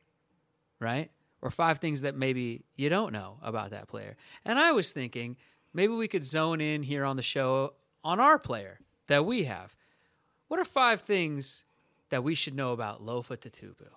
right? 0.79 1.11
Or 1.41 1.51
five 1.51 1.79
things 1.79 2.01
that 2.01 2.15
maybe 2.15 2.63
you 2.75 2.89
don't 2.89 3.13
know 3.13 3.37
about 3.41 3.71
that 3.71 3.87
player. 3.87 4.15
And 4.45 4.57
I 4.57 4.71
was 4.71 4.91
thinking 4.91 5.37
maybe 5.73 5.93
we 5.93 6.07
could 6.07 6.25
zone 6.25 6.61
in 6.61 6.83
here 6.83 7.03
on 7.03 7.15
the 7.15 7.23
show 7.23 7.73
on 8.03 8.19
our 8.19 8.39
player 8.39 8.79
that 9.07 9.25
we 9.25 9.43
have. 9.45 9.75
What 10.47 10.59
are 10.59 10.65
five 10.65 11.01
things 11.01 11.65
that 12.09 12.23
we 12.23 12.35
should 12.35 12.55
know 12.55 12.71
about 12.71 13.01
Lofa 13.03 13.37
Tatupu? 13.37 13.87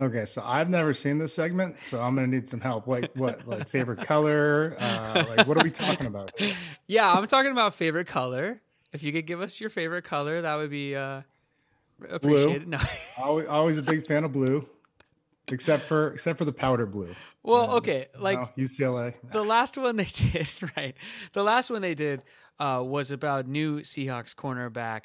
Okay, 0.00 0.24
so 0.24 0.42
I've 0.42 0.70
never 0.70 0.94
seen 0.94 1.18
this 1.18 1.34
segment, 1.34 1.78
so 1.78 2.00
I'm 2.00 2.14
gonna 2.14 2.26
need 2.26 2.48
some 2.48 2.60
help. 2.60 2.86
Like 2.86 3.10
what? 3.14 3.46
Like 3.46 3.68
favorite 3.68 4.00
color? 4.00 4.74
Uh, 4.78 5.24
like 5.36 5.46
what 5.46 5.58
are 5.58 5.62
we 5.62 5.70
talking 5.70 6.06
about? 6.06 6.32
Yeah, 6.86 7.12
I'm 7.12 7.26
talking 7.26 7.52
about 7.52 7.74
favorite 7.74 8.06
color. 8.06 8.62
If 8.92 9.02
you 9.02 9.12
could 9.12 9.26
give 9.26 9.42
us 9.42 9.60
your 9.60 9.68
favorite 9.68 10.04
color, 10.04 10.40
that 10.40 10.54
would 10.56 10.70
be 10.70 10.96
uh, 10.96 11.22
appreciated. 12.08 12.66
No. 12.66 12.80
Always, 13.18 13.46
always 13.48 13.78
a 13.78 13.82
big 13.82 14.06
fan 14.06 14.24
of 14.24 14.32
blue, 14.32 14.66
except 15.52 15.84
for 15.84 16.12
except 16.12 16.38
for 16.38 16.44
the 16.44 16.52
powder 16.52 16.86
blue. 16.86 17.14
well, 17.42 17.72
okay, 17.76 18.06
like 18.18 18.38
UCLA. 18.56 19.14
the 19.32 19.42
last 19.42 19.76
one 19.78 19.96
they 19.96 20.04
did, 20.12 20.48
right? 20.76 20.94
The 21.32 21.42
last 21.42 21.70
one 21.70 21.82
they 21.82 21.94
did 21.94 22.22
uh, 22.58 22.82
was 22.84 23.10
about 23.10 23.46
new 23.46 23.80
Seahawks 23.80 24.34
cornerback. 24.34 25.02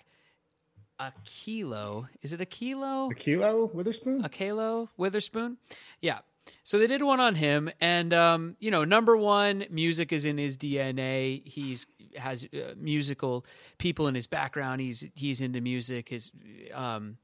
A 0.98 1.12
kilo? 1.26 2.08
Is 2.22 2.32
it 2.32 2.40
Ahkello? 2.40 3.12
A 3.12 3.16
kilo 3.16 3.70
Witherspoon. 3.74 4.24
Ahkello 4.24 4.88
Witherspoon? 4.96 5.58
Yeah. 6.00 6.20
so 6.64 6.80
they 6.80 6.88
did 6.88 7.04
one 7.04 7.20
on 7.20 7.36
him, 7.36 7.70
and 7.82 8.14
um, 8.14 8.56
you 8.60 8.72
know, 8.72 8.86
number 8.86 9.18
one, 9.18 9.66
music 9.70 10.14
is 10.14 10.24
in 10.24 10.38
his 10.38 10.56
DNA. 10.58 11.46
He's 11.46 11.86
has 12.16 12.46
uh, 12.54 12.76
musical 12.78 13.46
people 13.78 14.08
in 14.08 14.16
his 14.16 14.26
background. 14.28 14.80
He's 14.80 15.04
he's 15.16 15.42
into 15.42 15.60
music. 15.60 16.08
His 16.10 16.32
um, 16.74 17.18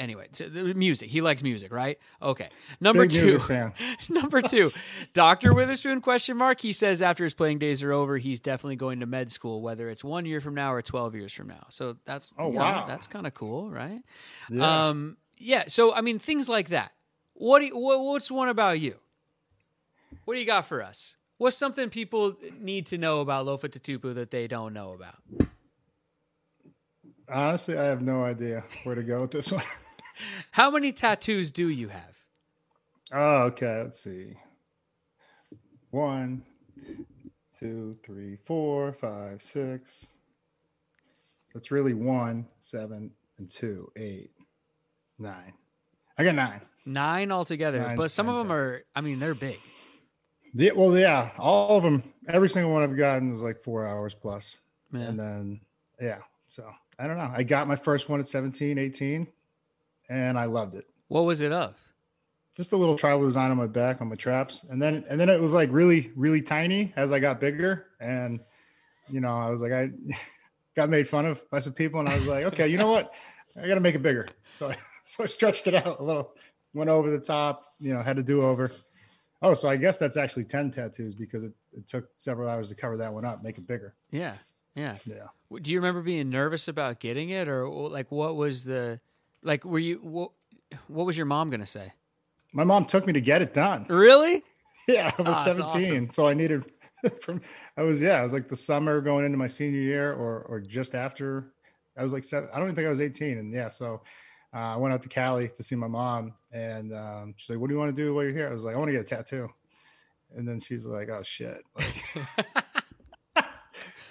anyway, 0.00 0.26
so 0.32 0.48
the 0.48 0.74
music. 0.74 1.10
He 1.10 1.20
likes 1.20 1.42
music, 1.42 1.72
right? 1.72 1.98
Okay. 2.20 2.48
Number 2.80 3.06
Big 3.06 3.12
two. 3.12 3.42
number 4.08 4.42
two, 4.42 4.70
Doctor 5.14 5.54
Witherspoon? 5.54 6.00
Question 6.00 6.36
mark. 6.36 6.60
He 6.60 6.72
says 6.72 7.02
after 7.02 7.22
his 7.22 7.34
playing 7.34 7.58
days 7.58 7.82
are 7.82 7.92
over, 7.92 8.18
he's 8.18 8.40
definitely 8.40 8.76
going 8.76 9.00
to 9.00 9.06
med 9.06 9.30
school, 9.30 9.60
whether 9.62 9.88
it's 9.88 10.02
one 10.02 10.24
year 10.24 10.40
from 10.40 10.54
now 10.54 10.72
or 10.72 10.82
twelve 10.82 11.14
years 11.14 11.32
from 11.32 11.48
now. 11.48 11.66
So 11.68 11.96
that's 12.04 12.34
Oh, 12.38 12.48
you 12.48 12.54
know, 12.54 12.60
wow. 12.60 12.84
that's 12.88 13.06
kind 13.06 13.26
of 13.26 13.34
cool, 13.34 13.70
right? 13.70 14.00
Yeah. 14.50 14.88
Um, 14.88 15.18
yeah. 15.36 15.64
So 15.68 15.94
I 15.94 16.00
mean, 16.00 16.18
things 16.18 16.48
like 16.48 16.70
that. 16.70 16.92
What 17.34 17.60
do 17.60 17.66
you, 17.66 17.78
what, 17.78 18.00
what's 18.00 18.30
one 18.30 18.48
about 18.48 18.80
you? 18.80 18.96
What 20.24 20.34
do 20.34 20.40
you 20.40 20.46
got 20.46 20.66
for 20.66 20.82
us? 20.82 21.16
What's 21.38 21.56
something 21.56 21.88
people 21.88 22.36
need 22.60 22.84
to 22.86 22.98
know 22.98 23.20
about 23.20 23.46
Lofa 23.46 23.70
Tatupu 23.70 24.14
that 24.14 24.30
they 24.30 24.46
don't 24.46 24.74
know 24.74 24.92
about? 24.92 25.16
Honestly, 27.28 27.78
I 27.78 27.84
have 27.84 28.02
no 28.02 28.24
idea 28.24 28.64
where 28.84 28.94
to 28.94 29.02
go 29.02 29.22
with 29.22 29.30
this 29.30 29.50
one. 29.52 29.62
How 30.52 30.70
many 30.70 30.92
tattoos 30.92 31.50
do 31.50 31.68
you 31.68 31.88
have? 31.88 32.18
Oh, 33.12 33.42
okay. 33.44 33.82
Let's 33.82 34.00
see. 34.02 34.34
One, 35.90 36.42
two, 37.58 37.96
three, 38.04 38.36
four, 38.44 38.92
five, 38.92 39.42
six. 39.42 40.08
That's 41.52 41.70
really 41.70 41.94
one, 41.94 42.46
seven, 42.60 43.10
and 43.38 43.50
two, 43.50 43.90
eight, 43.96 44.30
nine. 45.18 45.52
I 46.16 46.24
got 46.24 46.34
nine. 46.36 46.60
Nine 46.86 47.32
altogether, 47.32 47.80
Nine- 47.80 47.96
but 47.96 48.10
some 48.10 48.28
of 48.28 48.38
them 48.38 48.52
are. 48.52 48.80
I 48.94 49.00
mean, 49.00 49.18
they're 49.18 49.34
big. 49.34 49.58
Yeah, 50.54 50.72
well, 50.72 50.96
yeah, 50.96 51.30
all 51.38 51.76
of 51.76 51.82
them. 51.84 52.02
Every 52.28 52.48
single 52.48 52.72
one 52.72 52.82
I've 52.82 52.96
gotten 52.96 53.32
was 53.32 53.42
like 53.42 53.60
four 53.60 53.86
hours 53.86 54.14
plus. 54.14 54.58
Yeah. 54.92 55.00
And 55.00 55.18
then, 55.18 55.60
yeah. 56.00 56.18
So 56.46 56.68
I 56.98 57.06
don't 57.06 57.16
know. 57.16 57.30
I 57.32 57.42
got 57.42 57.68
my 57.68 57.76
first 57.76 58.08
one 58.08 58.18
at 58.20 58.26
17, 58.28 58.78
18, 58.78 59.26
and 60.10 60.38
I 60.38 60.44
loved 60.44 60.74
it. 60.74 60.84
What 61.08 61.24
was 61.24 61.40
it 61.40 61.52
of? 61.52 61.74
just 62.56 62.72
a 62.72 62.76
little 62.76 62.98
tribal 62.98 63.24
design 63.24 63.50
on 63.50 63.56
my 63.56 63.66
back 63.66 64.00
on 64.00 64.08
my 64.08 64.16
traps. 64.16 64.64
And 64.68 64.82
then 64.82 65.04
and 65.08 65.18
then 65.18 65.28
it 65.28 65.40
was 65.40 65.52
like 65.52 65.70
really 65.72 66.10
really 66.16 66.42
tiny 66.42 66.92
as 66.96 67.12
i 67.12 67.18
got 67.18 67.40
bigger. 67.40 67.86
And 68.00 68.40
you 69.08 69.20
know 69.20 69.36
i 69.36 69.48
was 69.48 69.62
like 69.62 69.72
i 69.72 69.90
got 70.76 70.88
made 70.88 71.08
fun 71.08 71.26
of 71.26 71.48
by 71.50 71.58
some 71.58 71.72
people 71.72 72.00
and 72.00 72.08
i 72.08 72.16
was 72.16 72.26
like 72.26 72.44
okay 72.44 72.68
you 72.68 72.78
know 72.78 72.90
what? 72.90 73.12
I 73.60 73.66
gotta 73.66 73.80
make 73.80 73.94
it 73.94 74.02
bigger. 74.02 74.28
So 74.50 74.70
i 74.70 74.76
so 75.04 75.24
i 75.24 75.26
stretched 75.26 75.66
it 75.66 75.74
out 75.74 76.00
a 76.00 76.02
little 76.02 76.34
went 76.74 76.90
over 76.90 77.10
the 77.10 77.18
top 77.18 77.74
you 77.80 77.94
know 77.94 78.02
had 78.02 78.16
to 78.16 78.22
do 78.22 78.42
over. 78.42 78.70
Oh 79.42 79.54
so 79.54 79.68
i 79.68 79.76
guess 79.76 79.98
that's 79.98 80.16
actually 80.16 80.44
10 80.44 80.70
tattoos 80.72 81.14
because 81.14 81.44
it, 81.44 81.52
it 81.72 81.86
took 81.86 82.08
several 82.16 82.48
hours 82.48 82.68
to 82.68 82.74
cover 82.74 82.96
that 82.98 83.12
one 83.12 83.24
up 83.24 83.42
make 83.42 83.58
it 83.58 83.66
bigger. 83.66 83.94
Yeah, 84.10 84.34
yeah. 84.74 84.96
yeah. 85.06 85.28
Do 85.62 85.70
you 85.70 85.78
remember 85.78 86.02
being 86.02 86.30
nervous 86.30 86.68
about 86.68 87.00
getting 87.00 87.30
it, 87.30 87.48
or 87.48 87.68
like 87.88 88.10
what 88.10 88.36
was 88.36 88.64
the, 88.64 89.00
like 89.42 89.64
were 89.64 89.78
you 89.78 89.96
what, 90.02 90.30
what 90.88 91.06
was 91.06 91.16
your 91.16 91.26
mom 91.26 91.50
gonna 91.50 91.66
say? 91.66 91.92
my 92.52 92.64
mom 92.64 92.84
took 92.84 93.06
me 93.06 93.12
to 93.12 93.20
get 93.20 93.42
it 93.42 93.54
done 93.54 93.86
Really? 93.88 94.42
Yeah, 94.88 95.12
I 95.18 95.22
was 95.22 95.44
that's 95.44 95.58
17, 95.58 95.64
awesome. 95.64 96.10
so 96.10 96.26
I 96.26 96.34
needed 96.34 96.64
from 97.22 97.40
I 97.76 97.82
was 97.82 98.00
yeah, 98.02 98.14
I 98.14 98.22
was 98.22 98.32
like 98.32 98.48
the 98.48 98.56
summer 98.56 99.00
going 99.00 99.24
into 99.24 99.38
my 99.38 99.46
senior 99.46 99.80
year 99.80 100.12
or 100.12 100.42
or 100.48 100.60
just 100.60 100.94
after. 100.94 101.52
I 101.98 102.02
was 102.02 102.12
like 102.12 102.24
seven, 102.24 102.48
I 102.52 102.56
don't 102.56 102.64
even 102.66 102.74
think 102.76 102.86
I 102.86 102.90
was 102.90 103.00
18 103.00 103.38
and 103.38 103.52
yeah, 103.52 103.68
so 103.68 104.02
uh, 104.52 104.58
I 104.74 104.76
went 104.76 104.92
out 104.92 105.02
to 105.02 105.08
Cali 105.08 105.48
to 105.56 105.62
see 105.62 105.76
my 105.76 105.86
mom 105.86 106.32
and 106.50 106.92
um, 106.92 107.34
she's 107.36 107.50
like, 107.50 107.58
"What 107.60 107.68
do 107.68 107.74
you 107.74 107.78
want 107.78 107.94
to 107.94 108.02
do 108.02 108.14
while 108.14 108.24
you're 108.24 108.32
here?" 108.32 108.48
I 108.48 108.52
was 108.52 108.64
like, 108.64 108.74
"I 108.74 108.78
want 108.78 108.88
to 108.88 108.92
get 108.92 109.02
a 109.02 109.04
tattoo." 109.04 109.48
And 110.36 110.48
then 110.48 110.58
she's 110.58 110.86
like, 110.86 111.08
"Oh 111.08 111.22
shit." 111.22 111.62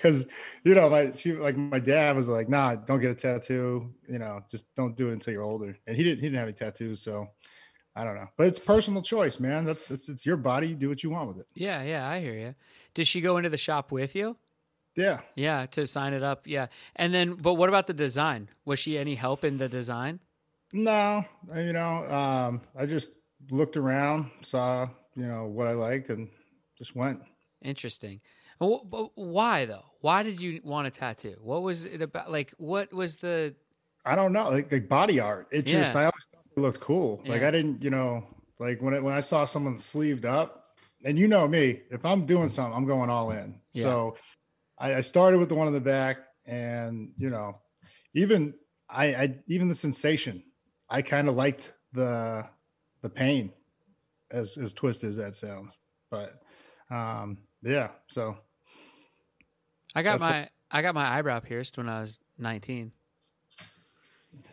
Cuz 0.01 0.27
you 0.63 0.75
know, 0.75 0.89
my 0.89 1.11
she 1.11 1.33
like 1.33 1.57
my 1.57 1.79
dad 1.79 2.15
was 2.15 2.29
like, 2.29 2.49
"Nah, 2.49 2.75
don't 2.75 2.99
get 3.01 3.11
a 3.11 3.15
tattoo, 3.15 3.93
you 4.07 4.19
know, 4.19 4.41
just 4.49 4.65
don't 4.75 4.95
do 4.95 5.09
it 5.09 5.13
until 5.13 5.33
you're 5.33 5.43
older." 5.43 5.77
And 5.87 5.95
he 5.97 6.03
didn't 6.03 6.19
he 6.19 6.27
didn't 6.27 6.39
have 6.39 6.47
any 6.47 6.53
tattoos, 6.53 7.01
so 7.01 7.27
I 7.95 8.03
don't 8.03 8.15
know. 8.15 8.27
But 8.37 8.47
it's 8.47 8.59
personal 8.59 9.01
choice, 9.01 9.39
man. 9.39 9.65
That's, 9.65 9.87
that's 9.87 10.09
it's 10.09 10.25
your 10.25 10.37
body. 10.37 10.69
You 10.69 10.75
do 10.75 10.89
what 10.89 11.03
you 11.03 11.09
want 11.09 11.27
with 11.27 11.39
it. 11.39 11.47
Yeah, 11.53 11.83
yeah, 11.83 12.07
I 12.07 12.19
hear 12.19 12.33
you. 12.33 12.55
Did 12.93 13.07
she 13.07 13.19
go 13.19 13.37
into 13.37 13.49
the 13.49 13.57
shop 13.57 13.91
with 13.91 14.15
you? 14.15 14.37
Yeah. 14.95 15.21
Yeah, 15.35 15.65
to 15.67 15.87
sign 15.87 16.13
it 16.13 16.23
up. 16.23 16.47
Yeah, 16.47 16.67
and 16.95 17.13
then, 17.13 17.33
but 17.33 17.55
what 17.55 17.69
about 17.69 17.87
the 17.87 17.93
design? 17.93 18.49
Was 18.65 18.79
she 18.79 18.97
any 18.97 19.15
help 19.15 19.43
in 19.43 19.57
the 19.57 19.69
design? 19.69 20.19
No, 20.71 21.25
you 21.55 21.73
know, 21.73 22.05
um, 22.07 22.61
I 22.77 22.85
just 22.85 23.11
looked 23.49 23.77
around, 23.77 24.29
saw, 24.41 24.87
you 25.15 25.25
know, 25.25 25.45
what 25.45 25.67
I 25.67 25.71
liked 25.73 26.09
and 26.09 26.29
just 26.77 26.95
went. 26.95 27.21
Interesting. 27.61 28.21
But 28.59 29.11
why 29.15 29.65
though? 29.65 29.85
Why 30.01 30.23
did 30.23 30.39
you 30.39 30.61
want 30.63 30.87
a 30.87 30.91
tattoo? 30.91 31.37
What 31.41 31.61
was 31.61 31.85
it 31.85 32.01
about? 32.01 32.31
Like, 32.31 32.53
what 32.57 32.93
was 32.93 33.17
the? 33.17 33.55
I 34.05 34.15
don't 34.15 34.33
know, 34.33 34.49
like, 34.49 34.71
like 34.71 34.87
body 34.87 35.19
art. 35.19 35.47
It 35.51 35.63
just, 35.63 35.93
I 35.95 36.05
always 36.05 36.27
thought 36.31 36.43
it 36.55 36.59
looked 36.59 36.79
cool. 36.79 37.21
Like 37.25 37.41
Yeah. 37.41 37.49
I 37.49 37.51
didn't, 37.51 37.83
you 37.83 37.89
know, 37.89 38.23
like 38.57 38.81
when 38.81 38.93
it, 38.93 39.03
when 39.03 39.13
I 39.13 39.19
saw 39.19 39.45
someone 39.45 39.77
sleeved 39.77 40.25
up, 40.25 40.75
and 41.05 41.17
you 41.17 41.27
know 41.27 41.47
me, 41.47 41.81
if 41.91 42.05
I'm 42.05 42.25
doing 42.25 42.49
something, 42.49 42.73
I'm 42.75 42.85
going 42.85 43.09
all 43.09 43.31
in. 43.31 43.59
Yeah. 43.73 43.83
So 43.83 44.17
I, 44.77 44.95
I 44.95 45.01
started 45.01 45.39
with 45.39 45.49
the 45.49 45.55
one 45.55 45.67
in 45.67 45.73
the 45.73 45.81
back, 45.81 46.17
and 46.45 47.11
you 47.17 47.29
know, 47.29 47.57
even 48.13 48.53
I, 48.89 49.05
I 49.15 49.35
even 49.47 49.67
the 49.67 49.75
sensation, 49.75 50.43
I 50.89 51.01
kind 51.01 51.29
of 51.29 51.35
liked 51.35 51.73
the 51.93 52.45
the 53.01 53.09
pain, 53.09 53.51
as 54.31 54.57
as 54.57 54.73
twisted 54.73 55.09
as 55.09 55.17
that 55.17 55.35
sounds. 55.35 55.77
But 56.09 56.41
um, 56.89 57.37
yeah, 57.61 57.89
so 58.07 58.37
I 59.95 60.03
got 60.03 60.19
That's 60.19 60.21
what- 60.23 60.29
my 60.29 60.49
I 60.71 60.81
got 60.83 60.93
my 60.95 61.07
eyebrow 61.17 61.39
pierced 61.39 61.77
when 61.77 61.89
I 61.89 61.99
was 62.01 62.19
nineteen. 62.37 62.91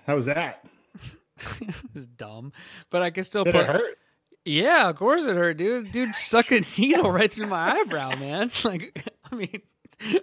how 0.07 0.15
was 0.17 0.25
that? 0.27 0.65
it 1.61 1.75
was 1.93 2.07
dumb, 2.07 2.53
but 2.91 3.03
I 3.03 3.11
could 3.11 3.27
still 3.27 3.45
Did 3.45 3.55
put. 3.55 3.61
it 3.63 3.67
hurt? 3.67 3.99
Yeah, 4.45 4.89
of 4.89 4.97
course 4.97 5.25
it 5.27 5.37
hurt, 5.37 5.57
dude. 5.57 5.93
Dude 5.93 6.15
stuck 6.15 6.51
a 6.53 6.63
needle 6.79 7.11
right 7.11 7.31
through 7.31 7.49
my 7.49 7.73
eyebrow, 7.81 8.15
man. 8.17 8.51
Like, 8.65 9.05
I 9.31 9.35
mean, 9.35 9.61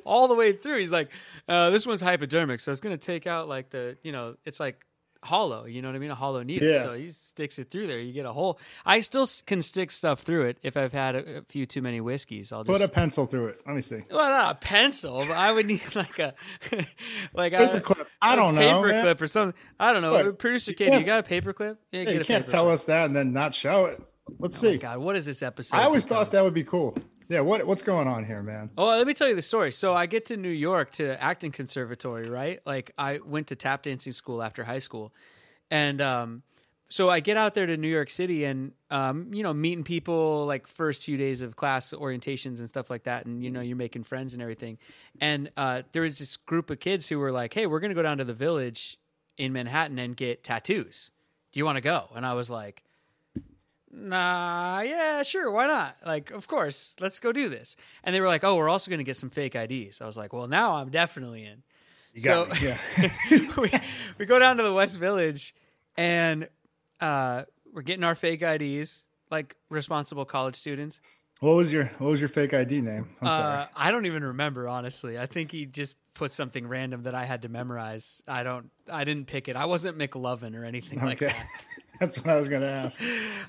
all 0.06 0.28
the 0.28 0.34
way 0.36 0.54
through. 0.54 0.78
He's 0.80 0.91
like, 0.93 1.10
uh, 1.47 1.69
"This 1.71 1.86
one's 1.86 2.02
hypodermic, 2.02 2.60
so 2.62 2.71
it's 2.71 2.80
gonna 2.82 2.97
take 2.97 3.28
out 3.28 3.47
like 3.49 3.69
the, 3.69 3.97
you 4.02 4.12
know, 4.13 4.36
it's 4.45 4.60
like 4.60 4.86
hollow. 5.24 5.66
You 5.66 5.82
know 5.82 5.90
what 5.90 5.96
I 5.96 6.00
mean? 6.00 6.12
A 6.12 6.16
hollow 6.16 6.44
needle. 6.44 6.68
Yeah. 6.68 6.82
So 6.84 6.94
he 6.94 7.10
sticks 7.10 7.58
it 7.60 7.72
through 7.72 7.88
there. 7.88 8.00
You 8.00 8.14
get 8.14 8.26
a 8.26 8.34
hole. 8.34 8.60
I 8.86 9.00
still 9.00 9.28
can 9.46 9.62
stick 9.62 9.92
stuff 9.92 10.22
through 10.22 10.46
it 10.48 10.58
if 10.64 10.76
I've 10.78 10.94
had 10.94 11.16
a, 11.16 11.38
a 11.38 11.42
few 11.44 11.66
too 11.66 11.82
many 11.82 12.02
whiskeys. 12.02 12.52
I'll 12.52 12.64
just 12.64 12.72
Put 12.80 12.82
a 12.82 12.92
pencil 12.92 13.26
through 13.26 13.48
it. 13.48 13.62
Let 13.66 13.76
me 13.76 13.82
see. 13.82 14.02
well, 14.12 14.30
not 14.30 14.52
a 14.52 14.60
pencil, 14.60 15.20
but 15.20 15.32
I 15.32 15.52
would 15.52 15.66
need 15.66 15.82
like 15.96 16.20
a 16.20 16.34
like 17.34 17.54
Paper 17.54 17.78
a 17.78 17.82
clip. 17.82 18.08
I 18.22 18.36
don't 18.36 18.56
know, 18.56 18.62
paper 18.82 19.02
clip 19.02 19.22
or 19.22 19.28
something. 19.28 19.60
I 19.80 19.94
don't 19.94 20.02
know. 20.02 20.12
Look, 20.14 20.40
Producer 20.40 20.72
you 20.72 20.78
kid, 20.78 20.94
you 20.94 21.04
got 21.04 21.20
a 21.20 21.24
paper 21.24 21.54
clip? 21.54 21.80
Yeah, 21.92 22.10
you 22.10 22.24
can't 22.24 22.48
tell 22.48 22.66
clip. 22.66 22.74
us 22.76 22.84
that 22.86 23.06
and 23.06 23.16
then 23.16 23.34
not 23.34 23.54
show 23.54 23.86
it. 23.86 24.02
Let's 24.40 24.58
Oh 24.64 24.72
see. 24.72 24.78
God, 24.78 25.00
what 25.00 25.16
is 25.16 25.26
this 25.26 25.42
episode? 25.44 25.76
I 25.78 25.84
always 25.84 26.06
become? 26.06 26.18
thought 26.26 26.32
that 26.32 26.44
would 26.44 26.54
be 26.54 26.64
cool. 26.64 26.96
Yeah, 27.34 27.39
what 27.39 27.65
what's 27.65 27.82
going 27.82 28.08
on 28.08 28.26
here, 28.26 28.43
man? 28.43 28.69
Oh, 28.78 28.89
let 28.89 29.08
me 29.08 29.15
tell 29.15 29.28
you 29.28 29.34
the 29.34 29.41
story. 29.41 29.72
So 29.72 29.96
I 29.96 30.06
get 30.06 30.26
to 30.26 30.38
New 30.38 30.50
York 30.50 30.91
to 30.91 31.19
acting 31.19 31.52
conservatory, 31.52 32.30
right? 32.30 32.60
Like 32.63 32.91
I 32.96 33.22
went 33.26 33.48
to 33.48 33.56
tap 33.56 33.82
dancing 33.82 34.13
school 34.13 34.43
after 34.43 34.63
high 34.63 34.78
school, 34.78 35.12
and 35.72 36.00
um, 36.00 36.43
so 36.89 37.10
I 37.10 37.22
get 37.22 37.36
out 37.36 37.56
there 37.56 37.65
to 37.65 37.76
New 37.76 37.88
York 37.88 38.12
City 38.12 38.43
and 38.46 38.74
um, 38.91 39.34
you 39.34 39.41
know 39.41 39.52
meeting 39.52 39.84
people 39.84 40.46
like 40.46 40.67
first 40.67 41.06
few 41.06 41.17
days 41.17 41.41
of 41.41 41.56
class 41.56 41.91
orientations 41.91 42.60
and 42.60 42.69
stuff 42.69 42.91
like 42.91 43.06
that, 43.06 43.26
and 43.26 43.43
you 43.43 43.50
know 43.50 43.62
you're 43.62 43.78
making 43.78 44.04
friends 44.04 44.34
and 44.34 44.41
everything. 44.43 44.78
And 45.19 45.50
uh, 45.58 45.82
there 45.91 46.04
was 46.04 46.19
this 46.19 46.38
group 46.38 46.69
of 46.69 46.80
kids 46.80 47.10
who 47.10 47.17
were 47.17 47.32
like, 47.32 47.56
"Hey, 47.56 47.65
we're 47.65 47.80
gonna 47.80 47.96
go 47.96 48.04
down 48.04 48.19
to 48.19 48.26
the 48.26 48.36
village 48.36 49.00
in 49.39 49.54
Manhattan 49.54 49.98
and 49.98 50.15
get 50.15 50.43
tattoos. 50.43 51.10
Do 51.52 51.60
you 51.60 51.65
want 51.65 51.78
to 51.78 51.82
go?" 51.82 52.10
And 52.15 52.28
I 52.28 52.34
was 52.36 52.52
like. 52.52 52.84
Nah, 53.95 54.82
yeah, 54.82 55.21
sure, 55.21 55.51
why 55.51 55.67
not? 55.67 55.97
Like, 56.03 56.32
of 56.32 56.47
course, 56.47 56.95
let's 56.99 57.19
go 57.19 57.32
do 57.32 57.47
this. 57.47 57.75
And 58.03 58.15
they 58.15 58.19
were 58.19 58.27
like, 58.27 58.43
"Oh, 58.43 58.56
we're 58.56 58.69
also 58.69 58.89
going 58.89 58.97
to 58.97 59.03
get 59.03 59.17
some 59.17 59.29
fake 59.29 59.56
IDs." 59.56 60.01
I 60.01 60.08
was 60.08 60.17
like, 60.17 60.34
"Well, 60.34 60.47
now 60.47 60.77
I'm 60.77 60.89
definitely 60.89 61.45
in." 61.45 61.62
You 62.13 62.23
got 62.23 62.49
me, 62.49 62.58
yeah. 62.62 63.10
we, 63.58 63.71
we 64.17 64.25
go 64.25 64.39
down 64.39 64.58
to 64.58 64.63
the 64.63 64.73
West 64.73 64.99
Village, 64.99 65.53
and 65.95 66.49
uh, 67.01 67.43
we're 67.71 67.84
getting 67.84 68.03
our 68.03 68.15
fake 68.15 68.41
IDs, 68.41 69.06
like 69.29 69.56
responsible 69.69 70.25
college 70.25 70.56
students. 70.56 70.99
What 71.39 71.56
was 71.56 71.71
your 71.71 71.91
what 71.99 72.10
was 72.10 72.19
your 72.19 72.29
fake 72.29 72.53
ID 72.53 72.82
name? 72.82 73.10
I'm 73.21 73.27
sorry. 73.29 73.62
Uh, 73.63 73.67
I 73.75 73.91
don't 73.91 74.06
even 74.06 74.23
remember 74.23 74.67
honestly. 74.67 75.19
I 75.19 75.27
think 75.27 75.51
he 75.51 75.65
just 75.65 75.95
put 76.13 76.32
something 76.32 76.67
random 76.67 77.03
that 77.03 77.13
I 77.13 77.25
had 77.25 77.41
to 77.43 77.49
memorize. 77.49 78.23
I 78.27 78.43
don't. 78.43 78.71
I 78.91 79.03
didn't 79.03 79.25
pick 79.25 79.47
it. 79.49 79.56
I 79.56 79.65
wasn't 79.65 79.97
McLovin 79.97 80.56
or 80.56 80.65
anything 80.65 80.99
like 81.01 81.19
that. 81.19 81.36
That's 81.99 82.17
what 82.17 82.27
I 82.29 82.36
was 82.36 82.49
gonna 82.49 82.65
ask. 82.67 82.99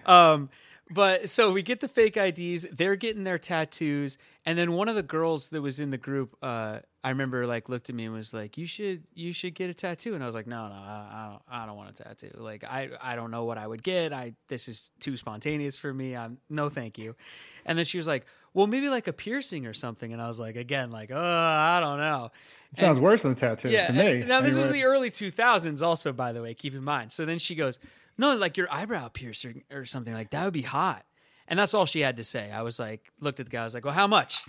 um, 0.07 0.50
but 0.90 1.30
so 1.30 1.50
we 1.52 1.62
get 1.62 1.80
the 1.80 1.88
fake 1.88 2.16
IDs. 2.16 2.66
They're 2.70 2.96
getting 2.96 3.24
their 3.24 3.38
tattoos, 3.38 4.18
and 4.44 4.59
then 4.59 4.72
one 4.72 4.88
of 4.88 4.94
the 4.94 5.02
girls 5.02 5.48
that 5.48 5.62
was 5.62 5.80
in 5.80 5.90
the 5.90 5.96
group, 5.98 6.37
uh, 6.42 6.80
I 7.02 7.09
remember, 7.09 7.46
like 7.46 7.70
looked 7.70 7.88
at 7.88 7.94
me 7.96 8.04
and 8.04 8.12
was 8.14 8.35
like, 8.35 8.59
"You 8.59 8.66
should, 8.66 9.04
you 9.14 9.33
should 9.33 9.54
get 9.54 9.70
a 9.70 9.74
tattoo." 9.74 10.14
And 10.14 10.22
I 10.22 10.26
was 10.26 10.35
like, 10.35 10.46
"No, 10.46 10.68
no, 10.68 10.74
I, 10.74 10.78
I 10.78 11.28
don't, 11.30 11.42
I 11.62 11.66
don't 11.66 11.76
want 11.76 11.98
a 11.98 12.02
tattoo. 12.04 12.30
Like, 12.37 12.64
I, 12.64 12.90
I 13.00 13.16
don't 13.16 13.30
know 13.30 13.44
what 13.44 13.57
I 13.57 13.66
would 13.66 13.83
get. 13.83 14.12
I, 14.12 14.35
this 14.48 14.68
is 14.68 14.90
too 15.00 15.16
spontaneous 15.16 15.74
for 15.74 15.92
me. 15.92 16.14
I'm, 16.14 16.37
no, 16.50 16.68
thank 16.68 16.98
you." 16.98 17.16
And 17.64 17.78
then 17.78 17.87
she 17.87 17.96
was 17.96 18.07
like, 18.07 18.26
"Well, 18.52 18.66
maybe 18.66 18.90
like 18.90 19.09
a 19.09 19.12
piercing 19.14 19.66
or 19.66 19.72
something." 19.72 20.12
And 20.12 20.20
I 20.20 20.28
was 20.28 20.38
like, 20.38 20.57
again, 20.57 20.90
like, 20.90 21.11
"Oh, 21.11 21.18
I 21.18 21.80
don't 21.80 21.98
know." 21.98 22.30
It 22.72 22.76
sounds 22.78 23.00
worse 23.00 23.22
than 23.22 23.33
a 23.33 23.37
tattoo 23.37 23.70
Yeah. 23.70 23.87
to 23.87 23.92
me. 23.94 24.07
and- 24.20 24.28
Now 24.28 24.42
this 24.42 24.59
was 24.59 24.70
the 24.70 24.85
early 24.85 25.09
2000s, 25.11 25.80
also 25.83 26.12
by 26.12 26.33
the 26.33 26.42
way. 26.42 26.52
Keep 26.52 26.74
in 26.74 26.85
mind. 26.85 27.11
So 27.12 27.24
then 27.24 27.38
she 27.38 27.54
goes, 27.54 27.78
"No, 28.18 28.35
like 28.37 28.57
your 28.57 28.72
eyebrow 28.72 29.09
piercing 29.09 29.64
or 29.72 29.85
something 29.85 30.14
like 30.14 30.31
that 30.31 30.44
would 30.44 30.55
be 30.55 30.62
hot." 30.62 31.05
And 31.46 31.59
that's 31.59 31.74
all 31.74 31.85
she 31.87 32.00
had 32.00 32.16
to 32.16 32.24
say. 32.24 32.50
I 32.50 32.62
was 32.62 32.79
like, 32.79 33.11
looked 33.20 33.38
at 33.38 33.46
the 33.46 33.50
guy. 33.50 33.62
I 33.62 33.64
was 33.64 33.74
like, 33.74 33.85
"Well, 33.85 33.94
how 33.94 34.07
much?" 34.07 34.42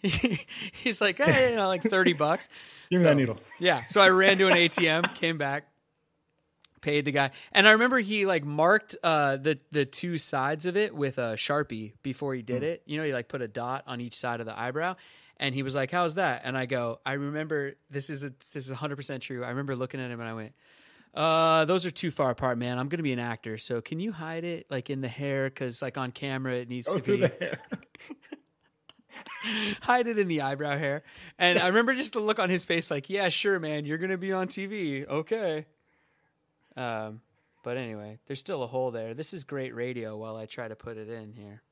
He's 0.02 1.00
like, 1.00 1.18
"Hey, 1.18 1.50
you 1.50 1.56
know, 1.56 1.66
like 1.66 1.82
thirty 1.82 2.12
bucks." 2.12 2.48
Give 2.90 3.00
me 3.00 3.04
that 3.04 3.16
needle. 3.16 3.38
Yeah. 3.58 3.84
So 3.86 4.00
I 4.00 4.08
ran 4.10 4.38
to 4.38 4.48
an 4.48 4.54
ATM, 4.54 5.14
came 5.16 5.36
back, 5.38 5.68
paid 6.80 7.04
the 7.04 7.12
guy, 7.12 7.32
and 7.52 7.66
I 7.66 7.72
remember 7.72 7.98
he 7.98 8.24
like 8.24 8.44
marked 8.44 8.96
uh, 9.02 9.36
the 9.36 9.58
the 9.72 9.84
two 9.84 10.16
sides 10.16 10.66
of 10.66 10.76
it 10.76 10.94
with 10.94 11.18
a 11.18 11.34
sharpie 11.34 11.92
before 12.02 12.34
he 12.34 12.42
did 12.42 12.62
it. 12.62 12.82
You 12.86 12.98
know, 12.98 13.04
he 13.04 13.12
like 13.12 13.28
put 13.28 13.42
a 13.42 13.48
dot 13.48 13.84
on 13.86 14.00
each 14.00 14.14
side 14.14 14.40
of 14.40 14.46
the 14.46 14.58
eyebrow, 14.58 14.96
and 15.36 15.54
he 15.54 15.62
was 15.62 15.74
like, 15.74 15.90
"How's 15.90 16.14
that?" 16.14 16.42
And 16.44 16.56
I 16.56 16.66
go, 16.66 17.00
"I 17.04 17.14
remember 17.14 17.74
this 17.90 18.08
is 18.08 18.24
a 18.24 18.32
this 18.54 18.68
is 18.68 18.72
hundred 18.72 18.96
percent 18.96 19.22
true." 19.22 19.44
I 19.44 19.48
remember 19.48 19.74
looking 19.74 20.00
at 20.00 20.10
him 20.10 20.20
and 20.20 20.28
I 20.28 20.34
went. 20.34 20.52
Uh, 21.14 21.64
those 21.64 21.86
are 21.86 21.90
too 21.90 22.10
far 22.10 22.30
apart, 22.30 22.58
man. 22.58 22.78
I'm 22.78 22.88
gonna 22.88 23.02
be 23.02 23.12
an 23.12 23.18
actor, 23.18 23.58
so 23.58 23.80
can 23.80 23.98
you 23.98 24.12
hide 24.12 24.44
it 24.44 24.66
like 24.70 24.90
in 24.90 25.00
the 25.00 25.08
hair? 25.08 25.50
Because 25.50 25.82
like 25.82 25.98
on 25.98 26.12
camera, 26.12 26.54
it 26.54 26.68
needs 26.68 26.86
Go 26.86 26.98
to 26.98 27.18
be 27.18 27.28
hide 29.82 30.06
it 30.06 30.18
in 30.18 30.28
the 30.28 30.42
eyebrow 30.42 30.78
hair. 30.78 31.02
And 31.38 31.58
I 31.58 31.68
remember 31.68 31.94
just 31.94 32.12
the 32.12 32.20
look 32.20 32.38
on 32.38 32.50
his 32.50 32.64
face, 32.64 32.90
like, 32.90 33.10
yeah, 33.10 33.28
sure, 33.30 33.58
man, 33.58 33.84
you're 33.84 33.98
gonna 33.98 34.18
be 34.18 34.32
on 34.32 34.48
TV, 34.48 35.06
okay. 35.08 35.66
Um, 36.76 37.20
but 37.64 37.76
anyway, 37.76 38.18
there's 38.26 38.38
still 38.38 38.62
a 38.62 38.66
hole 38.66 38.90
there. 38.90 39.14
This 39.14 39.34
is 39.34 39.44
great 39.44 39.74
radio. 39.74 40.16
While 40.16 40.36
I 40.36 40.46
try 40.46 40.68
to 40.68 40.76
put 40.76 40.96
it 40.96 41.08
in 41.08 41.32
here, 41.32 41.62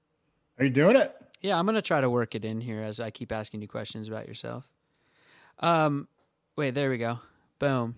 Are 0.58 0.64
you 0.64 0.70
doing 0.70 0.96
it? 0.96 1.14
yeah, 1.40 1.58
I'm 1.58 1.66
gonna 1.66 1.82
try 1.82 2.00
to 2.00 2.10
work 2.10 2.34
it 2.34 2.44
in 2.44 2.60
here 2.60 2.82
as 2.82 2.98
I 2.98 3.10
keep 3.10 3.30
asking 3.30 3.62
you 3.62 3.68
questions 3.68 4.08
about 4.08 4.26
yourself. 4.26 4.68
Um, 5.60 6.08
wait, 6.56 6.74
there 6.74 6.90
we 6.90 6.98
go. 6.98 7.20
Boom. 7.58 7.94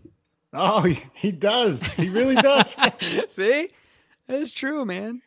Oh, 0.52 0.80
he, 1.14 1.32
does. 1.32 1.82
He 1.82 2.08
really 2.08 2.34
does. 2.36 2.76
See, 3.28 3.68
it's 4.28 4.50
true, 4.50 4.84
man. 4.84 5.22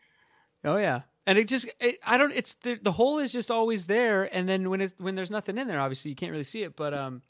Oh 0.64 0.76
yeah, 0.76 1.02
and 1.26 1.38
it 1.38 1.48
just 1.48 1.68
it, 1.80 1.98
I 2.06 2.16
don't. 2.16 2.32
It's 2.32 2.54
the 2.54 2.74
the 2.80 2.92
hole 2.92 3.18
is 3.18 3.32
just 3.32 3.50
always 3.50 3.86
there, 3.86 4.24
and 4.34 4.48
then 4.48 4.70
when 4.70 4.80
it's 4.80 4.94
when 4.98 5.14
there's 5.16 5.30
nothing 5.30 5.58
in 5.58 5.66
there, 5.66 5.80
obviously 5.80 6.10
you 6.10 6.14
can't 6.14 6.30
really 6.30 6.44
see 6.44 6.62
it. 6.62 6.76
But 6.76 6.94
um, 6.94 7.22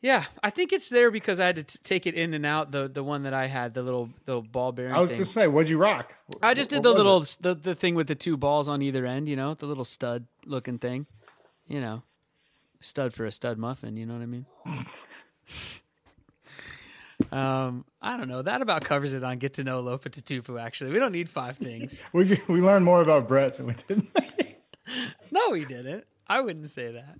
yeah, 0.00 0.24
I 0.42 0.50
think 0.50 0.72
it's 0.72 0.88
there 0.88 1.10
because 1.10 1.40
I 1.40 1.46
had 1.46 1.56
to 1.56 1.64
t- 1.64 1.78
take 1.82 2.06
it 2.06 2.14
in 2.14 2.32
and 2.32 2.46
out. 2.46 2.70
The 2.70 2.86
the 2.88 3.02
one 3.02 3.24
that 3.24 3.34
I 3.34 3.46
had, 3.46 3.74
the 3.74 3.82
little 3.82 4.10
the 4.24 4.40
ball 4.40 4.70
bearing 4.70 4.92
I 4.92 5.00
was 5.00 5.10
thing. 5.10 5.18
just 5.18 5.32
saying, 5.32 5.52
what'd 5.52 5.68
you 5.68 5.78
rock? 5.78 6.14
I 6.40 6.54
just 6.54 6.70
did 6.70 6.76
What 6.76 6.82
the 6.84 6.92
little 6.92 7.22
it? 7.22 7.36
the, 7.40 7.54
the 7.56 7.74
thing 7.74 7.96
with 7.96 8.06
the 8.06 8.14
two 8.14 8.36
balls 8.36 8.68
on 8.68 8.82
either 8.82 9.04
end. 9.04 9.28
You 9.28 9.34
know, 9.34 9.54
the 9.54 9.66
little 9.66 9.84
stud 9.84 10.26
looking 10.46 10.78
thing. 10.78 11.06
You 11.66 11.80
know, 11.80 12.02
stud 12.78 13.14
for 13.14 13.24
a 13.24 13.32
stud 13.32 13.58
muffin. 13.58 13.96
You 13.96 14.06
know 14.06 14.14
what 14.14 14.22
I 14.22 14.26
mean? 14.26 14.46
um, 17.30 17.84
I 18.00 18.16
don't 18.16 18.28
know. 18.28 18.42
That 18.42 18.62
about 18.62 18.84
covers 18.84 19.14
it 19.14 19.22
on 19.22 19.38
get 19.38 19.54
to 19.54 19.64
know 19.64 19.82
Lofa 19.82 20.08
Tatupu. 20.08 20.60
Actually, 20.60 20.92
we 20.92 20.98
don't 20.98 21.12
need 21.12 21.28
five 21.28 21.56
things. 21.56 22.02
We 22.12 22.38
we 22.48 22.60
learned 22.60 22.84
more 22.84 23.02
about 23.02 23.28
Brett 23.28 23.56
than 23.56 23.66
we 23.66 23.74
did. 23.88 24.06
no, 25.30 25.50
we 25.50 25.64
didn't. 25.64 26.04
I 26.26 26.40
wouldn't 26.40 26.68
say 26.68 26.92
that. 26.92 27.18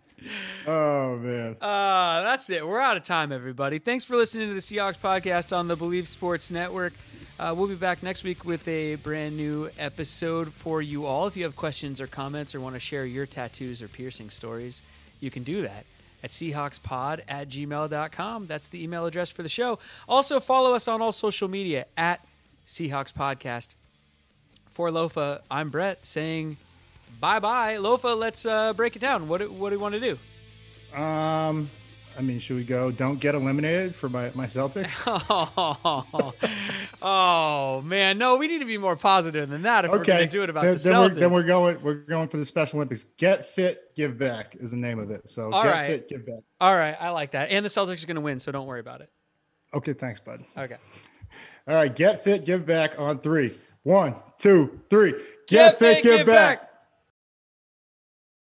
oh 0.67 1.17
man. 1.17 1.57
Uh, 1.61 2.23
that's 2.23 2.49
it. 2.51 2.67
We're 2.67 2.81
out 2.81 2.97
of 2.97 3.05
time, 3.05 3.33
everybody. 3.33 3.79
Thanks 3.79 4.05
for 4.05 4.17
listening 4.17 4.49
to 4.49 4.55
the 4.55 4.61
Seahawks 4.61 4.99
podcast 4.99 5.57
on 5.57 5.69
the 5.69 5.77
Bleav 5.77 6.07
Sports 6.07 6.51
Network. 6.51 6.95
Uh, 7.39 7.55
we'll 7.57 7.69
be 7.69 7.75
back 7.75 8.03
next 8.03 8.23
week 8.23 8.45
with 8.45 8.67
a 8.69 8.97
brand 8.97 9.37
new 9.37 9.69
episode 9.79 10.53
for 10.53 10.81
you 10.81 11.07
all. 11.07 11.27
If 11.27 11.37
you 11.37 11.45
have 11.45 11.57
questions 11.57 12.01
or 12.01 12.07
comments 12.07 12.55
or 12.55 12.61
want 12.61 12.77
to 12.77 12.81
share 12.81 13.05
your 13.05 13.27
tattoos 13.27 13.83
or 13.83 13.89
piercing 13.89 14.31
stories, 14.31 14.83
you 15.21 15.31
can 15.31 15.43
do 15.43 15.63
that 15.63 15.85
at 16.23 16.31
Seahawkspod 16.31 17.21
at 17.29 17.49
gmail.com. 17.49 18.47
That's 18.47 18.69
the 18.69 18.83
email 18.83 19.07
address 19.07 19.31
for 19.31 19.43
the 19.43 19.49
show. 19.49 19.79
Also, 20.09 20.41
follow 20.41 20.75
us 20.75 20.87
on 20.89 21.03
all 21.03 21.13
social 21.13 21.49
media 21.49 21.87
at 21.97 22.25
Seahawks 22.67 23.13
Podcast. 23.13 23.75
For 24.71 24.89
Lofa, 24.91 25.41
I'm 25.51 25.69
Brett 25.71 26.07
saying 26.07 26.57
bye 27.21 27.39
bye. 27.41 27.75
Lofa, 27.77 28.17
let's 28.17 28.47
uh, 28.47 28.73
break 28.73 28.97
it 28.97 29.01
down. 29.01 29.29
What, 29.29 29.41
do- 29.43 29.53
what 29.53 29.71
do 29.71 29.77
you 29.77 29.81
want 29.81 29.95
to 29.95 30.01
do? 30.01 30.99
Um, 30.99 31.69
I 32.19 32.23
mean, 32.23 32.39
should 32.41 32.57
we 32.57 32.65
go? 32.65 32.91
Don't 32.91 33.19
get 33.21 33.35
eliminated 33.35 33.95
for 33.95 34.09
my 34.09 34.31
my 34.35 34.47
Celtics. 34.47 34.93
Oh, 35.07 36.35
oh 37.03 37.83
man, 37.83 38.19
no, 38.19 38.37
we 38.37 38.49
need 38.49 38.59
to 38.61 38.65
be 38.65 38.79
more 38.79 38.97
positive 38.97 39.49
than 39.49 39.63
that 39.63 39.85
if 39.85 39.91
we're 39.91 39.99
going 39.99 40.19
Okay, 40.19 40.27
to 40.27 40.31
do 40.31 40.43
it 40.43 40.51
about 40.51 40.65
then, 40.65 40.75
the 40.75 40.81
then 40.81 40.93
Celtics. 40.93 41.15
we're, 41.15 41.21
then 41.21 41.33
we're 41.33 41.43
going. 41.45 41.83
We're 41.83 41.95
going 41.95 42.29
for 42.29 42.37
the 42.37 42.45
Special 42.45 42.79
Olympics. 42.79 43.05
Get 43.17 43.47
fit, 43.47 43.95
give 43.97 44.19
back 44.19 44.57
is 44.61 44.71
the 44.71 44.77
name 44.77 44.99
of 44.99 45.11
it. 45.11 45.29
So 45.29 45.53
All 45.53 45.63
get 45.63 45.71
right. 45.73 45.87
fit, 45.87 46.09
give 46.09 46.27
back. 46.27 46.41
All 46.61 46.75
right, 46.77 46.97
I 47.01 47.11
like 47.11 47.33
that. 47.33 47.51
And 47.51 47.65
the 47.65 47.71
Celtics 47.71 48.03
are 48.03 48.07
going 48.07 48.15
to 48.17 48.21
win, 48.21 48.39
so 48.39 48.53
don't 48.53 48.67
worry 48.67 48.81
about 48.81 49.01
it. 49.01 49.11
Okay, 49.75 49.93
thanks, 49.95 50.21
bud. 50.21 50.45
Okay. 50.57 50.77
All 51.69 51.75
right, 51.75 51.95
get 51.95 52.23
fit, 52.25 52.45
give 52.45 52.67
back 52.67 52.99
on 52.99 53.19
three. 53.19 53.53
One, 53.85 54.15
two, 54.39 54.81
three. 54.91 55.15
Get, 55.49 55.79
fit, 55.79 56.03
give, 56.03 56.27
back. 56.27 56.71